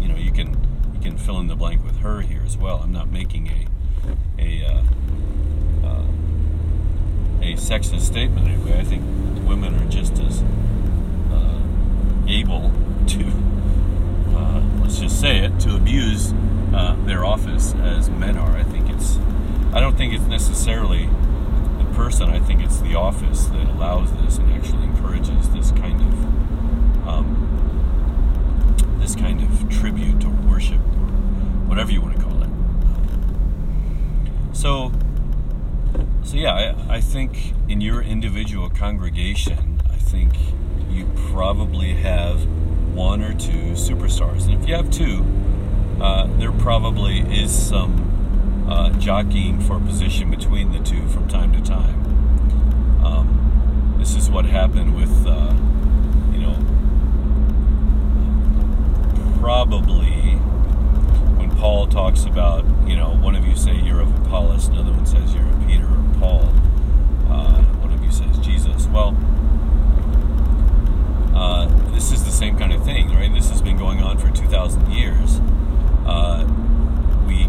you 0.00 0.08
know, 0.08 0.16
you 0.16 0.32
can 0.32 0.56
you 0.94 1.00
can 1.00 1.18
fill 1.18 1.38
in 1.40 1.48
the 1.48 1.56
blank 1.56 1.84
with 1.84 1.98
her 1.98 2.22
here 2.22 2.42
as 2.44 2.56
well. 2.56 2.80
I'm 2.82 2.92
not 2.92 3.10
making 3.10 3.48
a 3.48 3.66
a 4.38 4.64
uh, 4.64 4.82
uh, 5.86 6.06
a 7.42 7.54
sexist 7.54 8.00
statement 8.02 8.48
anyway. 8.48 8.80
I 8.80 8.84
think 8.84 9.02
women 9.46 9.74
are 9.74 9.90
just 9.90 10.18
as 10.18 10.42
uh, 11.30 11.60
able 12.26 12.72
to 13.08 13.24
uh, 14.34 14.62
let's 14.80 14.98
just 14.98 15.20
say 15.20 15.40
it 15.40 15.60
to 15.60 15.76
abuse 15.76 16.32
uh, 16.74 16.96
their 17.04 17.24
office 17.24 17.74
as 17.74 18.08
men 18.08 18.38
are. 18.38 18.56
I 18.56 18.62
think 18.62 18.88
it's 18.88 19.18
I 19.74 19.80
don't 19.80 19.96
think 19.96 20.14
it's 20.14 20.24
necessarily 20.24 21.08
person. 21.94 22.30
I 22.30 22.40
think 22.40 22.62
it's 22.62 22.78
the 22.80 22.94
office 22.94 23.46
that 23.46 23.66
allows 23.68 24.12
this 24.22 24.38
and 24.38 24.52
actually 24.52 24.84
encourages 24.84 25.48
this 25.50 25.70
kind 25.72 26.00
of 26.00 27.08
um, 27.08 28.98
this 29.00 29.14
kind 29.14 29.40
of 29.42 29.68
tribute 29.68 30.24
or 30.24 30.30
worship 30.48 30.80
or 30.80 31.08
whatever 31.68 31.92
you 31.92 32.00
want 32.00 32.16
to 32.16 32.22
call 32.22 32.42
it. 32.42 32.48
So, 34.56 34.92
so 36.22 36.36
yeah, 36.36 36.74
I, 36.88 36.96
I 36.96 37.00
think 37.00 37.52
in 37.68 37.80
your 37.80 38.00
individual 38.00 38.70
congregation, 38.70 39.82
I 39.92 39.96
think 39.96 40.32
you 40.88 41.10
probably 41.30 41.94
have 41.94 42.46
one 42.94 43.22
or 43.22 43.34
two 43.34 43.72
superstars, 43.72 44.46
and 44.46 44.62
if 44.62 44.68
you 44.68 44.74
have 44.74 44.90
two, 44.90 45.24
uh, 46.00 46.26
there 46.38 46.52
probably 46.52 47.20
is 47.20 47.52
some 47.52 48.13
uh, 48.68 48.90
jockeying 48.98 49.60
for 49.60 49.78
position 49.78 50.30
between 50.30 50.72
the 50.72 50.78
two 50.78 51.06
from 51.08 51.28
time 51.28 51.52
to 51.52 51.60
time. 51.60 52.00
Um, 53.04 53.96
this 53.98 54.14
is 54.14 54.30
what 54.30 54.44
happened 54.46 54.96
with, 54.96 55.26
uh, 55.26 55.54
you 56.32 56.40
know, 56.40 56.56
probably 59.40 60.36
when 61.36 61.50
Paul 61.56 61.86
talks 61.86 62.24
about, 62.24 62.64
you 62.86 62.96
know, 62.96 63.10
one 63.16 63.34
of 63.34 63.46
you 63.46 63.54
say 63.54 63.74
you're 63.74 64.00
of 64.00 64.26
Apollos, 64.26 64.68
another 64.68 64.92
one 64.92 65.06
says 65.06 65.34
you're 65.34 65.46
of 65.46 65.66
Peter 65.66 65.84
or 65.84 66.04
Paul, 66.18 66.52
uh, 67.28 67.62
one 67.82 67.92
of 67.92 68.02
you 68.02 68.10
says 68.10 68.38
Jesus. 68.38 68.86
Well, 68.86 69.16
uh, 71.34 71.66
this 71.92 72.12
is 72.12 72.24
the 72.24 72.30
same 72.30 72.56
kind 72.56 72.72
of 72.72 72.84
thing, 72.84 73.10
right? 73.10 73.32
This 73.32 73.50
has 73.50 73.60
been 73.60 73.76
going 73.76 74.00
on 74.00 74.16
for 74.18 74.30
2,000 74.30 74.90
years. 74.92 75.40
Uh, 76.06 76.46
we 77.26 77.48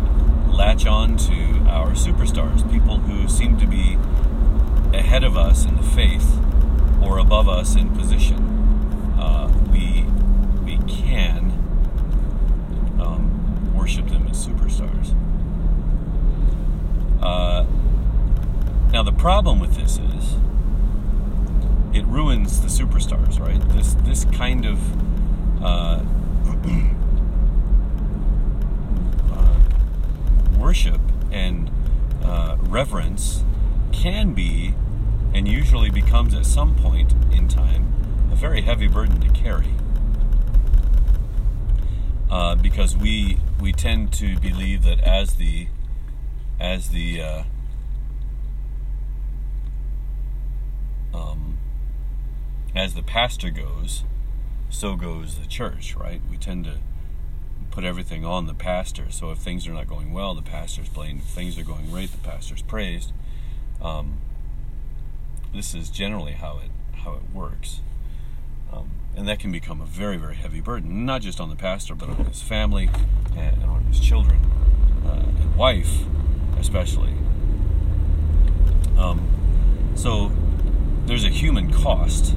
latch 0.56 0.86
on 0.86 1.17
to 1.17 1.34
our 1.69 1.91
superstars, 1.91 2.69
people 2.71 2.97
who 2.97 3.28
seem 3.28 3.58
to 3.60 3.67
be 3.67 3.97
ahead 4.97 5.23
of 5.23 5.38
us 5.38 5.65
in 5.65 5.75
the 5.75 5.84
faith 5.84 6.39
or 7.04 7.17
above 7.17 7.49
us 7.49 7.75
in 7.75 7.95
position. 7.95 8.38
Uh, 9.19 9.51
we 9.71 10.06
we 10.63 10.78
can 10.91 11.51
um, 12.99 13.73
worship 13.75 14.08
them 14.08 14.28
as 14.28 14.47
superstars. 14.47 15.13
Uh, 17.21 17.65
now 18.91 19.04
the 19.04 19.12
problem 19.25 19.59
with 19.59 19.75
this 19.75 19.97
is 19.97 20.35
it 21.95 22.05
ruins 22.05 22.61
the 22.61 22.67
superstars, 22.67 23.39
right? 23.39 23.59
This 23.69 23.95
this 24.03 24.23
kind 24.25 24.67
of 24.67 24.77
uh, 25.63 26.03
uh, 29.33 29.57
worship 30.59 31.01
and 31.31 31.71
uh, 32.23 32.57
reverence 32.59 33.43
can 33.91 34.35
be, 34.35 34.75
and 35.33 35.47
usually 35.47 35.89
becomes 35.89 36.35
at 36.35 36.45
some 36.45 36.75
point 36.75 37.15
in 37.33 37.47
time, 37.47 37.91
a 38.31 38.35
very 38.35 38.61
heavy 38.61 38.88
burden 38.88 39.19
to 39.21 39.29
carry. 39.29 39.73
Uh, 42.29 42.53
because 42.53 42.95
we 42.95 43.39
we 43.59 43.73
tend 43.73 44.13
to 44.13 44.38
believe 44.38 44.83
that 44.83 44.99
as 44.99 45.38
the 45.38 45.65
as 46.59 46.89
the 46.89 47.45
um, 51.15 51.58
as 52.75 52.93
the 52.93 53.04
pastor 53.04 53.49
goes, 53.49 54.04
so 54.69 54.95
goes 54.95 55.39
the 55.39 55.47
church, 55.47 55.95
right? 55.95 56.21
We 56.30 56.38
tend 56.38 56.65
to 56.65 56.78
put 57.71 57.84
everything 57.84 58.25
on 58.25 58.47
the 58.47 58.54
pastor. 58.54 59.06
So 59.10 59.32
if 59.32 59.39
things 59.39 59.67
are 59.67 59.73
not 59.73 59.88
going 59.88 60.13
well, 60.13 60.34
the 60.34 60.41
pastor's 60.41 60.89
blamed. 60.89 61.21
If 61.21 61.28
things 61.28 61.58
are 61.58 61.63
going 61.63 61.91
right, 61.91 62.12
the 62.12 62.17
pastor's 62.17 62.62
praised. 62.62 63.13
Um, 63.82 64.19
this 65.54 65.73
is 65.73 65.89
generally 65.89 66.34
how 66.34 66.60
it 66.60 66.71
how 67.04 67.13
it 67.13 67.23
works, 67.34 67.82
um, 68.73 68.89
and 69.15 69.28
that 69.28 69.39
can 69.39 69.51
become 69.51 69.80
a 69.80 69.86
very 69.86 70.17
very 70.17 70.36
heavy 70.36 70.60
burden, 70.60 71.06
not 71.06 71.21
just 71.21 71.39
on 71.39 71.49
the 71.49 71.56
pastor, 71.56 71.95
but 71.95 72.10
on 72.10 72.25
his 72.25 72.41
family 72.41 72.89
and, 73.38 73.63
on 73.63 73.84
his 73.86 73.99
children 73.99 74.41
uh, 75.06 75.23
and 75.41 75.56
wife, 75.56 76.04
especially. 76.58 77.13
Um, 78.97 79.93
so 79.95 80.32
there's 81.06 81.24
a 81.24 81.30
human 81.30 81.72
cost 81.72 82.36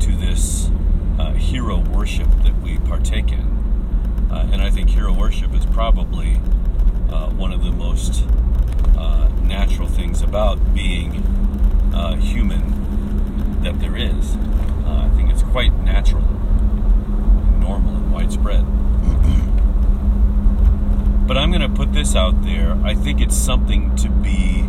to 0.00 0.16
this 0.16 0.68
uh, 1.18 1.32
hero 1.34 1.78
worship 1.78 2.28
that 2.42 2.60
we 2.60 2.78
partake 2.78 3.30
in. 3.30 3.46
Uh, 4.30 4.48
and 4.52 4.60
I 4.60 4.70
think 4.70 4.90
hero 4.90 5.12
worship 5.12 5.54
is 5.54 5.64
probably 5.66 6.40
uh, 7.08 7.30
one 7.30 7.52
of 7.52 7.62
the 7.62 7.70
most 7.70 8.24
uh, 8.96 9.28
natural 9.42 9.86
things 9.86 10.22
about 10.22 10.74
being 10.74 11.22
uh, 11.94 12.16
human 12.16 13.62
that 13.62 13.78
there 13.78 13.96
is. 13.96 14.34
Uh, 14.84 15.06
I 15.06 15.10
think 15.16 15.30
it's 15.30 15.44
quite 15.44 15.72
natural, 15.74 16.26
normal, 17.60 17.94
and 17.94 18.12
widespread. 18.12 18.64
but 21.28 21.38
I'm 21.38 21.50
going 21.50 21.62
to 21.62 21.68
put 21.68 21.92
this 21.92 22.16
out 22.16 22.42
there. 22.42 22.76
I 22.84 22.94
think 22.94 23.20
it's 23.20 23.36
something 23.36 23.94
to 23.96 24.08
be 24.08 24.62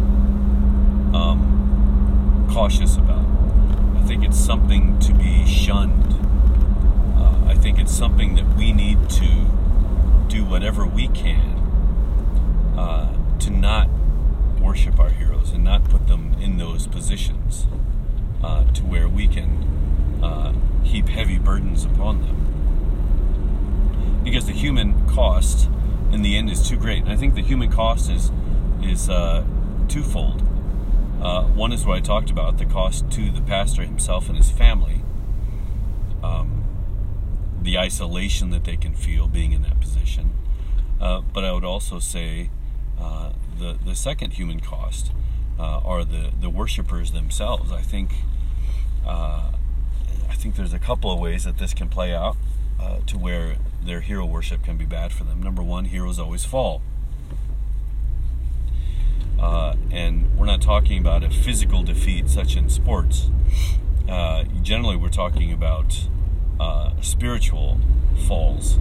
um, 1.18 2.48
cautious 2.52 2.98
about. 2.98 3.11
I 4.12 4.15
think 4.15 4.26
it's 4.26 4.43
something 4.45 5.00
to 5.00 5.13
be 5.13 5.45
shunned. 5.45 6.15
Uh, 7.17 7.45
I 7.47 7.56
think 7.56 7.80
it's 7.80 7.95
something 7.95 8.36
that 8.36 8.58
we 8.58 8.74
need 8.74 9.10
to 9.10 9.45
do 10.28 10.43
whatever 10.43 10.86
we 10.86 11.08
can 11.08 11.56
uh, 12.78 13.17
to 13.39 13.50
not 13.50 13.88
worship 14.60 15.00
our 15.00 15.12
heroes 15.12 15.52
and 15.52 15.63
not 15.63 15.86
put 15.86 16.10
them 16.10 16.36
in 16.41 16.58
those 16.58 16.88
positions 16.88 17.67
uh, 18.43 18.65
to 18.74 18.84
where 18.84 19.08
we 19.08 19.30
can 19.30 20.19
uh, 20.21 20.52
heap 20.84 21.08
heavy 21.08 21.38
burdens 21.38 21.86
upon 21.86 22.19
them. 22.21 22.36
Because 24.26 24.45
the 24.45 24.52
human 24.52 25.08
cost 25.08 25.69
in 26.12 26.21
the 26.21 26.36
end 26.36 26.50
is 26.50 26.67
too 26.67 26.76
great. 26.76 27.04
And 27.04 27.13
I 27.13 27.15
think 27.15 27.36
the 27.36 27.43
human 27.43 27.71
cost 27.71 28.10
is 28.10 28.30
is 28.84 29.10
uh, 29.10 29.45
twofold. 29.88 30.51
Uh, 31.22 31.44
one 31.44 31.72
is 31.72 31.86
what 31.86 31.98
I 31.98 32.02
talked 32.02 32.32
about 32.32 32.58
the 32.58 32.66
cost 32.66 33.12
to 33.12 33.30
the 33.30 33.42
pastor 33.42 33.84
himself 33.84 34.28
and 34.28 34.36
his 34.36 34.50
family, 34.50 35.04
um, 36.24 36.64
the 37.62 37.78
isolation 37.78 38.50
that 38.50 38.64
they 38.64 38.76
can 38.76 38.96
feel 38.96 39.28
being 39.28 39.52
in 39.52 39.62
that 39.62 39.80
position. 39.80 40.34
Uh, 41.00 41.22
but 41.22 41.46
I 41.46 41.52
would 41.52 41.64
also 41.64 42.00
say 42.00 42.50
uh, 43.00 43.34
the, 43.60 43.78
the 43.86 43.96
second 43.96 44.34
human 44.34 44.62
cost 44.62 45.12
uh, 45.60 45.80
are 45.86 46.04
the, 46.04 46.32
the 46.40 46.50
worshipers 46.50 47.12
themselves. 47.12 47.72
I 47.72 47.82
think, 47.82 48.12
uh, 49.06 49.52
I 50.28 50.34
think 50.34 50.56
there's 50.56 50.74
a 50.74 50.80
couple 50.80 51.12
of 51.12 51.20
ways 51.20 51.44
that 51.44 51.60
this 51.60 51.74
can 51.76 51.88
play 51.88 52.16
out 52.16 52.36
uh, 52.80 53.00
to 53.06 53.18
where 53.20 53.58
their 53.84 54.02
hero 54.02 54.26
worship 54.26 54.64
can 54.64 54.76
be 54.76 54.86
bad 54.86 55.12
for 55.12 55.24
them. 55.24 55.42
Number 55.44 55.62
one, 55.62 55.86
heroes 55.86 56.18
always 56.18 56.46
fall. 56.46 56.82
Uh, 59.42 59.76
and 59.92 60.38
we're 60.38 60.46
not 60.46 60.62
talking 60.62 61.00
about 61.00 61.24
a 61.24 61.30
physical 61.30 61.82
defeat 61.82 62.30
such 62.30 62.56
in 62.56 62.70
sports. 62.70 63.32
Uh, 64.08 64.44
generally, 64.62 64.96
we're 64.96 65.10
talking 65.10 65.52
about 65.52 66.08
uh, 66.60 66.92
spiritual 67.02 67.80
falls. 68.28 68.78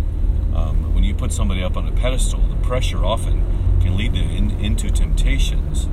Um, 0.54 0.94
when 0.94 1.02
you 1.02 1.14
put 1.14 1.32
somebody 1.32 1.62
up 1.62 1.78
on 1.78 1.88
a 1.88 1.92
pedestal, 1.92 2.40
the 2.40 2.56
pressure 2.56 3.04
often 3.04 3.78
can 3.80 3.96
lead 3.96 4.12
them 4.12 4.30
in, 4.30 4.50
into 4.60 4.90
temptations 4.90 5.88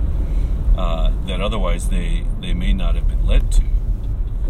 uh, 0.78 1.14
that 1.26 1.40
otherwise 1.40 1.90
they, 1.90 2.26
they 2.42 2.54
may 2.54 2.74
not 2.74 2.96
have 2.96 3.08
been 3.08 3.26
led 3.26 3.50
to. 3.54 3.64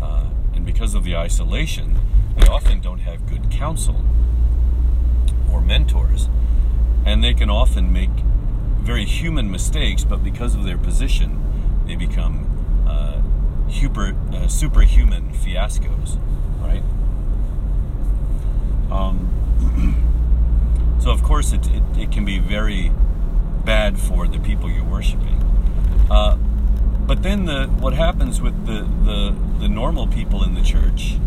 Uh, 0.02 0.30
and 0.56 0.66
because 0.66 0.96
of 0.96 1.04
the 1.04 1.16
isolation, 1.16 2.00
they 2.38 2.48
often 2.48 2.82
don't 2.82 3.00
have 3.00 3.28
good 3.30 3.52
counsel 3.52 4.04
or 5.52 5.62
mentors. 5.62 6.28
And 7.06 7.24
they 7.24 7.36
can 7.36 7.50
often 7.50 7.94
make 7.94 8.10
very 8.88 9.04
human 9.04 9.52
mistakes, 9.52 10.06
but 10.06 10.24
because 10.24 10.56
of 10.56 10.64
their 10.64 10.78
position, 10.78 11.44
they 11.86 11.96
become 11.96 12.48
uh, 12.88 13.22
uh, 13.68 14.48
superhuman 14.48 15.30
fiascos, 15.34 16.18
right? 16.62 16.82
Um, 18.90 19.28
so, 21.02 21.12
of 21.12 21.22
course, 21.22 21.52
it, 21.52 21.68
it, 21.68 21.84
it, 21.98 22.12
can 22.14 22.24
be 22.24 22.40
very 22.40 22.94
bad 23.66 24.00
for 24.00 24.26
the 24.26 24.40
people 24.40 24.72
you're 24.72 24.86
worshiping. 24.86 25.36
Uh, 26.10 26.38
but 26.38 27.24
then 27.24 27.44
the 27.44 27.68
what 27.82 27.94
happens 27.94 28.40
with 28.42 28.66
the, 28.66 28.84
the, 29.04 29.36
the 29.60 29.68
normal 29.68 30.08
people 30.08 30.46
in 30.46 30.56
the 30.56 30.62
church 30.62 31.18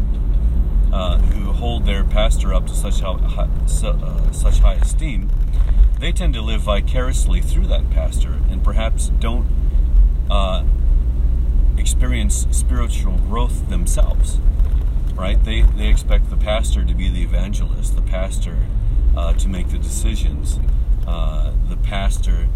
uh, 0.95 1.19
who 1.19 1.53
hold 1.53 1.85
their 1.85 2.05
pastor 2.05 2.55
up 2.55 2.67
to 2.69 2.75
such 2.75 3.03
uh, 3.03 4.33
such 4.33 4.61
high 4.61 4.77
esteem 4.77 5.29
they 6.01 6.13
tend 6.13 6.33
to 6.35 6.41
live 6.41 6.63
vicariously 6.63 7.41
through 7.41 7.67
that 7.67 7.91
pastor 7.91 8.41
and 8.51 8.65
perhaps 8.65 9.09
don't 9.21 9.47
uh, 10.31 10.65
experience 11.77 12.47
spiritual 12.51 13.19
growth 13.19 13.69
themselves. 13.69 14.39
Right? 15.15 15.43
They 15.45 15.63
they 15.63 15.89
expect 15.89 16.31
the 16.31 16.37
pastor 16.37 16.85
to 16.85 16.95
be 16.95 17.11
the 17.11 17.23
evangelist, 17.23 17.95
the 17.95 18.03
pastor 18.03 18.57
uh, 19.15 19.35
to 19.35 19.49
make 19.49 19.69
the 19.69 19.79
decisions, 19.79 20.59
uh, 21.07 21.53
the 21.69 21.77
pastor 21.77 22.49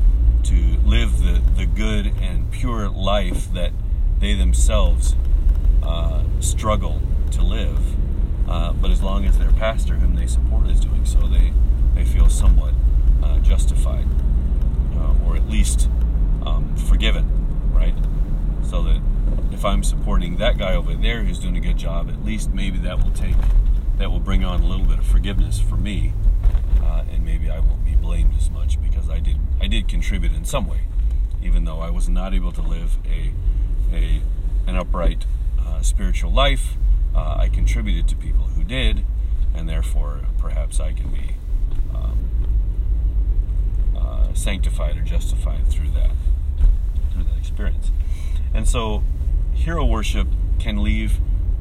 to 0.44 0.78
live 0.84 1.22
the, 1.22 1.42
the 1.56 1.66
good 1.66 2.06
and 2.20 2.50
pure 2.50 2.88
life 2.88 3.52
that 3.52 3.72
they 4.20 4.34
themselves 4.34 5.14
uh, 5.82 6.22
struggle 6.40 7.02
to 7.32 7.42
live. 7.42 7.78
Uh, 8.48 8.72
but 8.72 8.90
as 8.90 9.02
long 9.02 9.24
as 9.24 9.38
their 9.38 9.52
pastor, 9.52 9.94
whom 9.94 10.14
they 10.14 10.26
support, 10.26 10.68
is 10.68 10.80
doing 10.80 11.04
so, 11.04 11.26
they, 11.26 11.52
they 11.94 12.04
feel 12.04 12.28
somewhat 12.28 12.73
uh, 13.34 13.38
justified, 13.40 14.06
uh, 14.96 15.14
or 15.26 15.36
at 15.36 15.48
least 15.48 15.88
um, 16.46 16.76
forgiven, 16.76 17.26
right? 17.72 17.94
So 18.68 18.82
that 18.82 19.00
if 19.52 19.64
I'm 19.64 19.82
supporting 19.82 20.36
that 20.36 20.58
guy 20.58 20.74
over 20.74 20.94
there 20.94 21.24
who's 21.24 21.38
doing 21.38 21.56
a 21.56 21.60
good 21.60 21.76
job, 21.76 22.08
at 22.08 22.24
least 22.24 22.50
maybe 22.50 22.78
that 22.78 23.02
will 23.02 23.12
take, 23.12 23.36
that 23.98 24.10
will 24.10 24.20
bring 24.20 24.44
on 24.44 24.60
a 24.60 24.66
little 24.66 24.86
bit 24.86 24.98
of 24.98 25.06
forgiveness 25.06 25.60
for 25.60 25.76
me, 25.76 26.12
uh, 26.82 27.04
and 27.10 27.24
maybe 27.24 27.50
I 27.50 27.60
won't 27.60 27.84
be 27.84 27.94
blamed 27.94 28.32
as 28.36 28.50
much 28.50 28.80
because 28.82 29.08
I 29.08 29.20
did, 29.20 29.38
I 29.60 29.66
did 29.66 29.88
contribute 29.88 30.32
in 30.32 30.44
some 30.44 30.66
way, 30.66 30.80
even 31.42 31.64
though 31.64 31.80
I 31.80 31.90
was 31.90 32.08
not 32.08 32.34
able 32.34 32.52
to 32.52 32.62
live 32.62 32.98
a, 33.06 33.32
a 33.92 34.20
an 34.66 34.76
upright, 34.76 35.26
uh, 35.60 35.82
spiritual 35.82 36.32
life. 36.32 36.74
Uh, 37.14 37.36
I 37.38 37.48
contributed 37.48 38.08
to 38.08 38.16
people 38.16 38.44
who 38.44 38.64
did, 38.64 39.04
and 39.54 39.68
therefore 39.68 40.22
perhaps 40.38 40.80
I 40.80 40.92
can 40.92 41.10
be 41.10 41.36
um, 41.94 42.18
uh, 43.96 44.23
sanctified 44.34 44.98
or 44.98 45.02
justified 45.02 45.66
through 45.68 45.90
that 45.90 46.10
through 47.12 47.24
that 47.24 47.38
experience. 47.38 47.90
And 48.52 48.68
so, 48.68 49.02
hero 49.54 49.84
worship 49.84 50.28
can 50.58 50.82
leave 50.82 51.18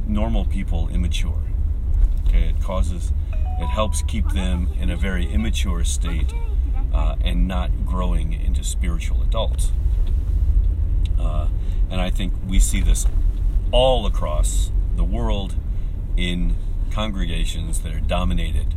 normal 0.08 0.46
people 0.46 0.90
immature. 0.90 1.42
Okay, 2.28 2.50
it 2.50 2.62
causes, 2.62 3.12
it 3.60 3.68
helps 3.68 4.02
keep 4.04 4.30
them 4.30 4.70
in 4.80 4.90
a 4.90 4.96
very 4.96 5.32
immature 5.32 5.84
state 5.84 6.34
uh, 6.94 7.16
and 7.24 7.48
not 7.48 7.86
growing 7.86 8.34
into 8.34 8.64
spiritual 8.64 9.22
adults. 9.22 9.72
Uh, 11.20 11.48
and 11.90 12.02
I 12.02 12.10
think 12.10 12.34
we 12.48 12.60
see 12.60 12.82
this 12.82 13.06
all 13.72 14.06
across 14.06 14.72
the 14.96 15.04
world 15.04 15.56
in 16.18 16.56
congregations 16.92 17.82
that 17.82 17.94
are 17.94 18.00
dominated 18.00 18.76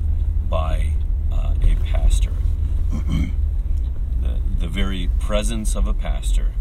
by 0.49 0.93
uh, 1.33 1.55
a 1.63 1.75
pastor. 1.85 2.33
the, 4.59 4.69
very 4.69 5.09
presence 5.19 5.75
of 5.75 5.87
a 5.87 5.95
pastor 5.95 6.53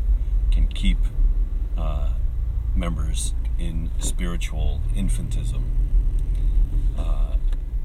can 0.52 0.68
keep 0.68 0.98
uh, 1.78 2.14
members 2.76 3.34
in 3.58 3.90
spiritual 4.00 4.82
infantism. 4.96 5.64
Uh, 6.98 7.36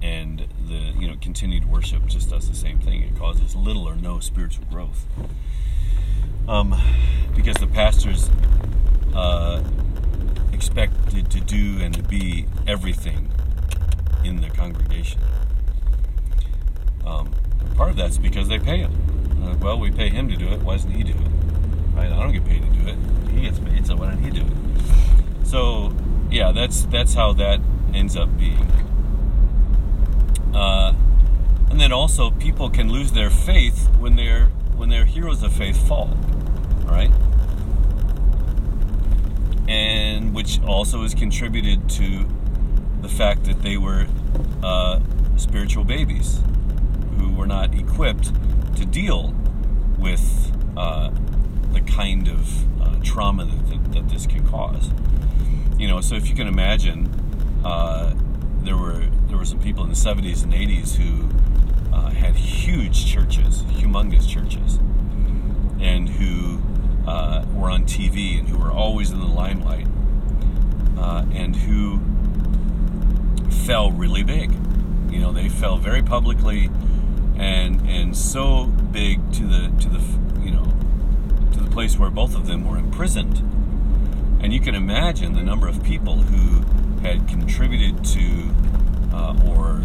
and 0.03 0.49
the 0.67 0.93
you 0.99 1.09
know 1.09 1.17
continued 1.21 1.67
worship 1.71 2.07
just 2.07 2.31
does 2.31 2.49
the 2.49 2.55
same 2.55 2.79
thing. 2.79 3.03
It 3.03 3.17
causes 3.19 3.55
little 3.55 3.89
or 3.89 3.97
no 3.97 4.21
spiritual 4.21 4.65
growth. 4.71 5.07
Um, 6.49 6.75
because 7.35 7.57
the 7.57 7.67
pastors 7.67 8.31
uh, 9.15 9.63
expected 10.53 11.31
to 11.31 11.41
do 11.41 11.81
and 11.81 11.95
to 11.95 12.03
be 12.03 12.47
everything 12.67 13.31
in 14.25 14.41
the 14.41 14.51
congregation. 14.51 15.21
Um, 17.05 17.33
part 17.77 17.91
of 17.91 17.97
that's 17.97 18.19
because 18.19 18.49
they 18.49 18.59
pay 18.59 18.79
him. 18.79 19.10
Uh, 19.43 19.57
well, 19.61 19.79
we 19.79 19.91
pay 19.91 20.09
him 20.09 20.29
to 20.29 20.37
do 20.37 20.49
it. 20.49 20.61
Why 20.61 20.75
doesn't 20.75 20.91
he 20.91 21.03
do 21.03 21.13
it? 21.13 21.31
Right? 21.95 22.13
I 22.13 22.23
don't 22.23 22.33
get 22.33 22.45
paid 22.45 22.63
to 22.63 22.69
do 22.71 22.89
it. 22.89 22.97
He 23.31 23.43
gets 23.43 23.59
paid, 23.59 23.87
so 23.87 23.97
why 23.97 24.11
don't 24.11 24.23
he 24.23 24.31
do 24.31 24.43
it? 24.43 25.47
So, 25.47 25.93
yeah, 26.31 26.53
that's 26.53 26.85
that's 26.85 27.15
how 27.15 27.33
that 27.35 27.61
ends 27.95 28.17
up 28.17 28.37
being. 28.39 28.71
Uh, 30.55 30.95
and 31.71 31.81
then 31.81 31.93
also, 31.93 32.31
people 32.31 32.71
can 32.71 32.91
lose 32.91 33.13
their 33.13 33.31
faith 33.31 33.89
when 33.99 34.17
their 34.17 34.47
when 34.77 34.89
their 34.89 35.05
heroes 35.05 35.43
of 35.43 35.53
faith 35.53 35.77
fall. 35.89 36.17
Right? 36.85 37.11
And 39.69 40.35
which 40.35 40.61
also 40.63 41.03
has 41.03 41.15
contributed 41.15 41.89
to 41.91 42.27
the 43.01 43.09
fact 43.09 43.45
that 43.45 43.63
they 43.63 43.77
were 43.77 44.07
uh, 44.63 45.01
spiritual 45.37 45.85
babies 45.85 46.41
who 47.17 47.33
were 47.33 47.47
not 47.47 47.75
equipped 47.75 48.33
to 48.77 48.85
deal 48.85 49.35
with 49.99 50.53
uh, 50.77 51.11
the 51.73 51.81
kind 51.81 52.29
of 52.29 52.83
uh, 52.83 52.97
trauma 53.03 53.45
that, 53.45 53.69
that, 53.69 53.93
that, 53.93 54.09
this 54.09 54.27
can 54.27 54.47
cause. 54.49 54.91
You 55.79 55.89
know, 55.89 56.01
so 56.01 56.15
if 56.15 56.29
you 56.29 56.35
can 56.35 56.47
imagine, 56.47 57.09
uh, 57.65 58.15
there 58.63 58.77
were 58.77 59.07
there 59.29 59.39
were 59.39 59.45
some 59.45 59.61
people 59.61 59.85
in 59.85 59.91
the 59.91 59.97
70s 59.97 60.43
and 60.43 60.53
80s 60.53 60.97
who 60.97 61.29
uh, 61.95 62.11
had 62.11 62.35
huge 62.35 63.07
churches, 63.07 63.63
humongous 63.63 64.29
churches, 64.29 64.79
and 65.81 66.09
who 66.09 66.61
uh, 67.09 67.45
were 67.55 67.71
on 67.71 67.85
TV 67.85 68.39
and 68.39 68.49
who 68.49 68.59
were 68.59 68.71
always 68.71 69.11
in 69.11 69.21
the 69.21 69.27
limelight, 69.27 69.87
and 71.33 71.57
who 71.57 72.01
fell 73.67 73.91
really 73.91 74.23
big. 74.23 74.53
You 75.11 75.21
know, 75.21 75.33
they 75.33 75.49
fell 75.49 75.77
very 75.77 76.03
publicly 76.03 76.71
and 77.41 77.81
and 77.89 78.15
so 78.15 78.67
big 78.67 79.33
to 79.33 79.45
the 79.45 79.73
to 79.81 79.89
the 79.89 80.01
you 80.45 80.51
know 80.51 80.67
to 81.53 81.61
the 81.61 81.71
place 81.71 81.99
where 81.99 82.11
both 82.11 82.37
of 82.37 82.47
them 82.47 82.69
were 82.69 82.77
imprisoned. 82.77 83.39
And 84.43 84.53
you 84.53 84.61
can 84.61 84.75
imagine 84.75 85.35
the 85.35 85.43
number 85.43 85.69
of 85.69 85.83
people 85.83 86.17
who 86.17 86.63
had 87.03 87.27
contributed 87.29 88.05
to 88.05 88.51
uh, 89.13 89.37
or 89.49 89.83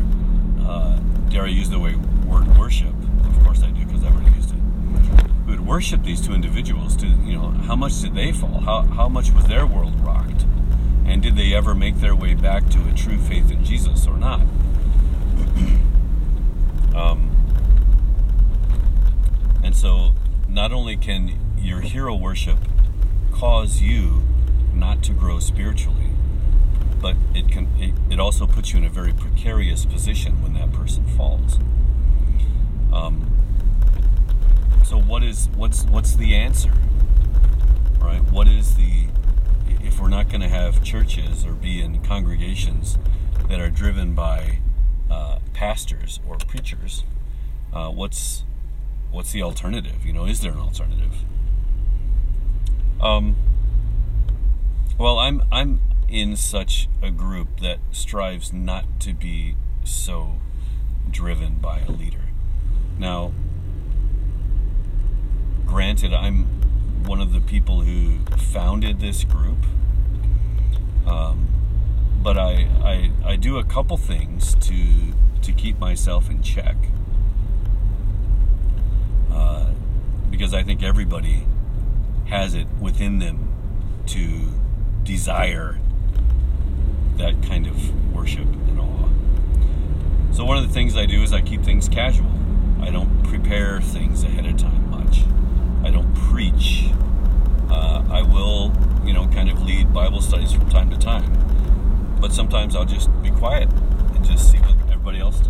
uh, 0.62 0.98
dare 1.30 1.44
I 1.44 1.48
use 1.48 1.70
the 1.70 1.80
word 1.80 2.58
worship? 2.58 2.94
Of 3.26 3.44
course 3.44 3.64
I 3.64 3.72
do 3.72 3.86
because 3.86 4.04
I've 4.04 4.14
already 4.14 4.36
used 4.36 4.52
it. 4.52 4.60
Who 5.46 5.52
had 5.52 5.66
worshipped 5.66 6.04
these 6.04 6.26
two 6.26 6.34
individuals? 6.34 6.96
To 6.98 7.08
you 7.08 7.38
know, 7.38 7.50
how 7.50 7.76
much 7.76 8.02
did 8.02 8.16
they 8.16 8.34
fall? 8.34 8.60
How 8.60 8.82
how 8.82 9.08
much 9.08 9.32
was 9.32 9.46
their 9.46 9.66
world 9.66 9.98
rocked? 10.02 10.46
And 11.06 11.22
did 11.22 11.36
they 11.36 11.54
ever 11.54 11.76
make 11.76 11.98
their 11.98 12.16
way 12.16 12.34
back 12.34 12.70
to 12.72 12.90
a 12.90 12.94
true 12.94 13.18
faith 13.18 13.52
in 13.52 13.64
Jesus 13.64 14.08
or 14.08 14.18
not? 14.18 14.42
um, 16.96 17.35
so, 19.76 20.14
not 20.48 20.72
only 20.72 20.96
can 20.96 21.38
your 21.58 21.82
hero 21.82 22.16
worship 22.16 22.58
cause 23.34 23.82
you 23.82 24.24
not 24.74 25.04
to 25.04 25.12
grow 25.12 25.40
spiritually, 25.40 26.12
but 27.02 27.18
it 27.34 27.50
can 27.50 27.68
it, 27.78 27.94
it 28.10 28.20
also 28.20 28.48
puts 28.48 28.72
you 28.72 28.80
in 28.80 28.86
a 28.86 28.90
very 28.90 29.12
precarious 29.12 29.86
position 29.86 30.42
when 30.42 30.54
that 30.54 30.72
person 30.72 31.06
falls. 31.06 31.60
Um, 32.94 33.30
so 34.86 34.98
what 34.98 35.24
is 35.24 35.50
what's 35.56 35.84
what's 35.84 36.16
the 36.16 36.36
answer? 36.36 36.72
Right? 38.00 38.24
What 38.32 38.48
is 38.48 38.76
the 38.78 39.08
if 39.68 40.00
we're 40.00 40.08
not 40.08 40.30
going 40.30 40.42
to 40.42 40.50
have 40.50 40.86
churches 40.86 41.46
or 41.46 41.52
be 41.52 41.82
in 41.82 42.02
congregations 42.02 42.98
that 43.50 43.60
are 43.60 43.70
driven 43.70 44.14
by 44.16 44.60
uh, 45.12 45.40
pastors 45.54 46.22
or 46.26 46.38
preachers, 46.38 47.04
uh, 47.74 47.90
what's 47.90 48.46
what's 49.16 49.32
the 49.32 49.42
alternative? 49.42 50.06
You 50.06 50.12
know, 50.12 50.26
is 50.26 50.42
there 50.42 50.52
an 50.52 50.60
alternative? 50.60 51.14
Um, 53.00 53.38
well, 54.98 55.18
I'm 55.18 55.42
I'm 55.54 55.80
in 56.10 56.36
such 56.36 56.90
a 57.02 57.12
group 57.12 57.62
that 57.62 57.80
strives 57.92 58.52
not 58.52 59.00
to 59.00 59.14
be 59.14 59.56
so 59.86 60.42
driven 61.10 61.56
by 61.56 61.80
a 61.80 61.92
leader. 61.92 62.26
Now, 63.00 63.32
granted, 65.66 66.14
I'm 66.14 66.44
one 67.06 67.22
of 67.22 67.32
the 67.32 67.40
people 67.40 67.82
who 67.82 68.18
founded 68.36 69.00
this 69.00 69.24
group. 69.24 69.66
Um, 71.08 71.48
but 72.22 72.38
I, 72.38 72.68
I, 72.84 73.12
I 73.24 73.36
do 73.36 73.60
a 73.60 73.64
couple 73.64 73.96
things 73.96 74.56
to 74.56 75.14
to 75.42 75.54
keep 75.54 75.80
myself 75.80 76.30
in 76.30 76.42
check 76.42 76.76
uh, 79.36 79.66
because 80.30 80.54
I 80.54 80.64
think 80.64 80.84
everybody 80.84 81.46
has 82.26 82.54
it 82.54 82.68
within 82.80 83.20
them 83.20 83.50
to 84.08 84.52
desire 85.04 85.80
that 87.18 87.42
kind 87.44 87.68
of 87.68 88.14
worship 88.14 88.48
and 88.48 88.80
awe. 88.80 89.10
So 90.34 90.44
one 90.44 90.58
of 90.58 90.68
the 90.68 90.74
things 90.74 90.98
I 90.98 91.06
do 91.06 91.22
is 91.24 91.32
I 91.32 91.42
keep 91.42 91.64
things 91.64 91.88
casual. 91.88 92.32
I 92.82 92.90
don't 92.90 93.24
prepare 93.24 93.82
things 93.82 94.24
ahead 94.24 94.46
of 94.46 94.58
time 94.58 94.90
much. 94.90 95.24
I 95.84 95.92
don't 95.92 96.14
preach. 96.16 96.90
Uh, 97.70 98.04
I 98.10 98.22
will, 98.22 98.74
you 99.06 99.14
know, 99.14 99.28
kind 99.28 99.50
of 99.50 99.62
lead 99.62 99.94
Bible 99.94 100.22
studies 100.22 100.52
from 100.52 100.70
time 100.70 100.90
to 100.90 100.98
time. 100.98 102.18
But 102.20 102.34
sometimes 102.34 102.76
I'll 102.76 102.86
just 102.86 103.10
be 103.22 103.32
quiet 103.32 103.70
and 104.16 104.26
just 104.26 104.52
see 104.52 104.58
what 104.58 104.76
everybody 104.92 105.20
else 105.20 105.40
does. 105.40 105.50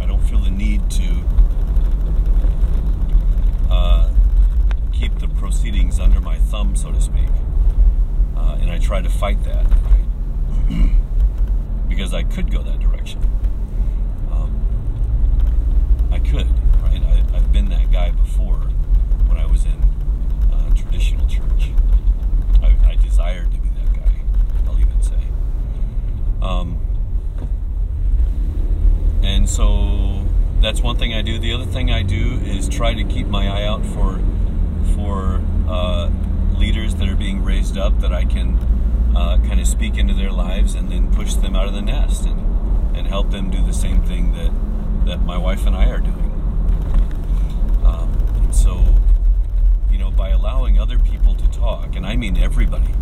I 0.00 0.06
don't 0.06 0.20
feel 0.20 0.38
the 0.38 0.50
need 0.50 0.90
to 0.92 1.22
uh, 3.70 4.10
keep 4.92 5.18
the 5.18 5.28
proceedings 5.28 5.98
under 5.98 6.20
my 6.20 6.38
thumb, 6.38 6.76
so 6.76 6.92
to 6.92 7.00
speak. 7.00 7.28
Uh, 8.36 8.58
and 8.60 8.70
I 8.70 8.78
try 8.78 9.00
to 9.00 9.05
fight 9.16 9.42
that, 9.44 9.64
right? 10.68 10.90
because 11.88 12.12
I 12.12 12.22
could 12.22 12.50
go 12.50 12.62
that 12.62 12.78
direction. 12.78 13.18
Um, 14.30 14.52
I 16.12 16.18
could, 16.18 16.46
right? 16.82 17.02
I, 17.02 17.24
I've 17.34 17.50
been 17.50 17.70
that 17.70 17.90
guy 17.90 18.10
before 18.10 18.58
when 19.28 19.38
I 19.38 19.46
was 19.46 19.64
in 19.64 19.82
uh, 20.52 20.74
traditional 20.74 21.26
church. 21.26 21.70
I, 22.62 22.76
I 22.84 22.94
desired 22.96 23.50
to 23.52 23.58
be 23.58 23.70
that 23.70 23.94
guy, 23.94 24.12
I'll 24.66 24.78
even 24.78 25.00
say. 25.00 25.14
Um, 26.42 26.78
and 29.22 29.48
so 29.48 30.26
that's 30.60 30.82
one 30.82 30.98
thing 30.98 31.14
I 31.14 31.22
do. 31.22 31.38
The 31.38 31.54
other 31.54 31.64
thing 31.64 31.90
I 31.90 32.02
do 32.02 32.40
is 32.44 32.68
try 32.68 32.92
to 32.92 33.04
keep 33.04 33.28
my 33.28 33.48
eye 33.48 33.64
out 33.64 33.84
for 33.86 34.20
for 34.94 35.40
uh, 35.68 36.10
leaders 36.58 36.94
that 36.96 37.08
are 37.08 37.16
being 37.16 37.42
raised 37.42 37.78
up 37.78 37.98
that 38.00 38.12
I 38.12 38.24
can 38.24 38.58
uh, 39.16 39.38
kind 39.38 39.60
of 39.60 39.66
speak 39.66 39.96
into 39.96 40.14
their 40.14 40.30
lives 40.30 40.74
and 40.74 40.90
then 40.90 41.05
push 41.16 41.32
them 41.34 41.56
out 41.56 41.66
of 41.66 41.72
the 41.72 41.80
nest 41.80 42.26
and, 42.26 42.94
and 42.94 43.06
help 43.06 43.30
them 43.30 43.50
do 43.50 43.64
the 43.64 43.72
same 43.72 44.02
thing 44.02 44.34
that 44.34 44.52
that 45.06 45.22
my 45.22 45.38
wife 45.38 45.66
and 45.66 45.74
I 45.74 45.88
are 45.88 46.00
doing. 46.00 46.32
Um, 47.84 48.12
and 48.42 48.54
so, 48.54 48.84
you 49.90 49.98
know, 49.98 50.10
by 50.10 50.30
allowing 50.30 50.78
other 50.78 50.98
people 50.98 51.34
to 51.36 51.48
talk, 51.52 51.96
and 51.96 52.04
I 52.04 52.16
mean 52.16 52.36
everybody, 52.36 52.92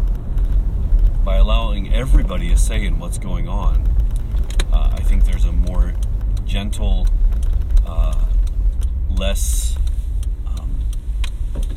by 1.24 1.36
allowing 1.36 1.92
everybody 1.92 2.52
a 2.52 2.58
say 2.58 2.84
in 2.84 2.98
what's 2.98 3.18
going 3.18 3.48
on, 3.48 3.88
uh, 4.70 4.90
I 4.92 5.00
think 5.00 5.24
there's 5.24 5.46
a 5.46 5.52
more 5.52 5.94
gentle, 6.44 7.08
uh, 7.86 8.26
less 9.10 9.76
um, 10.46 10.78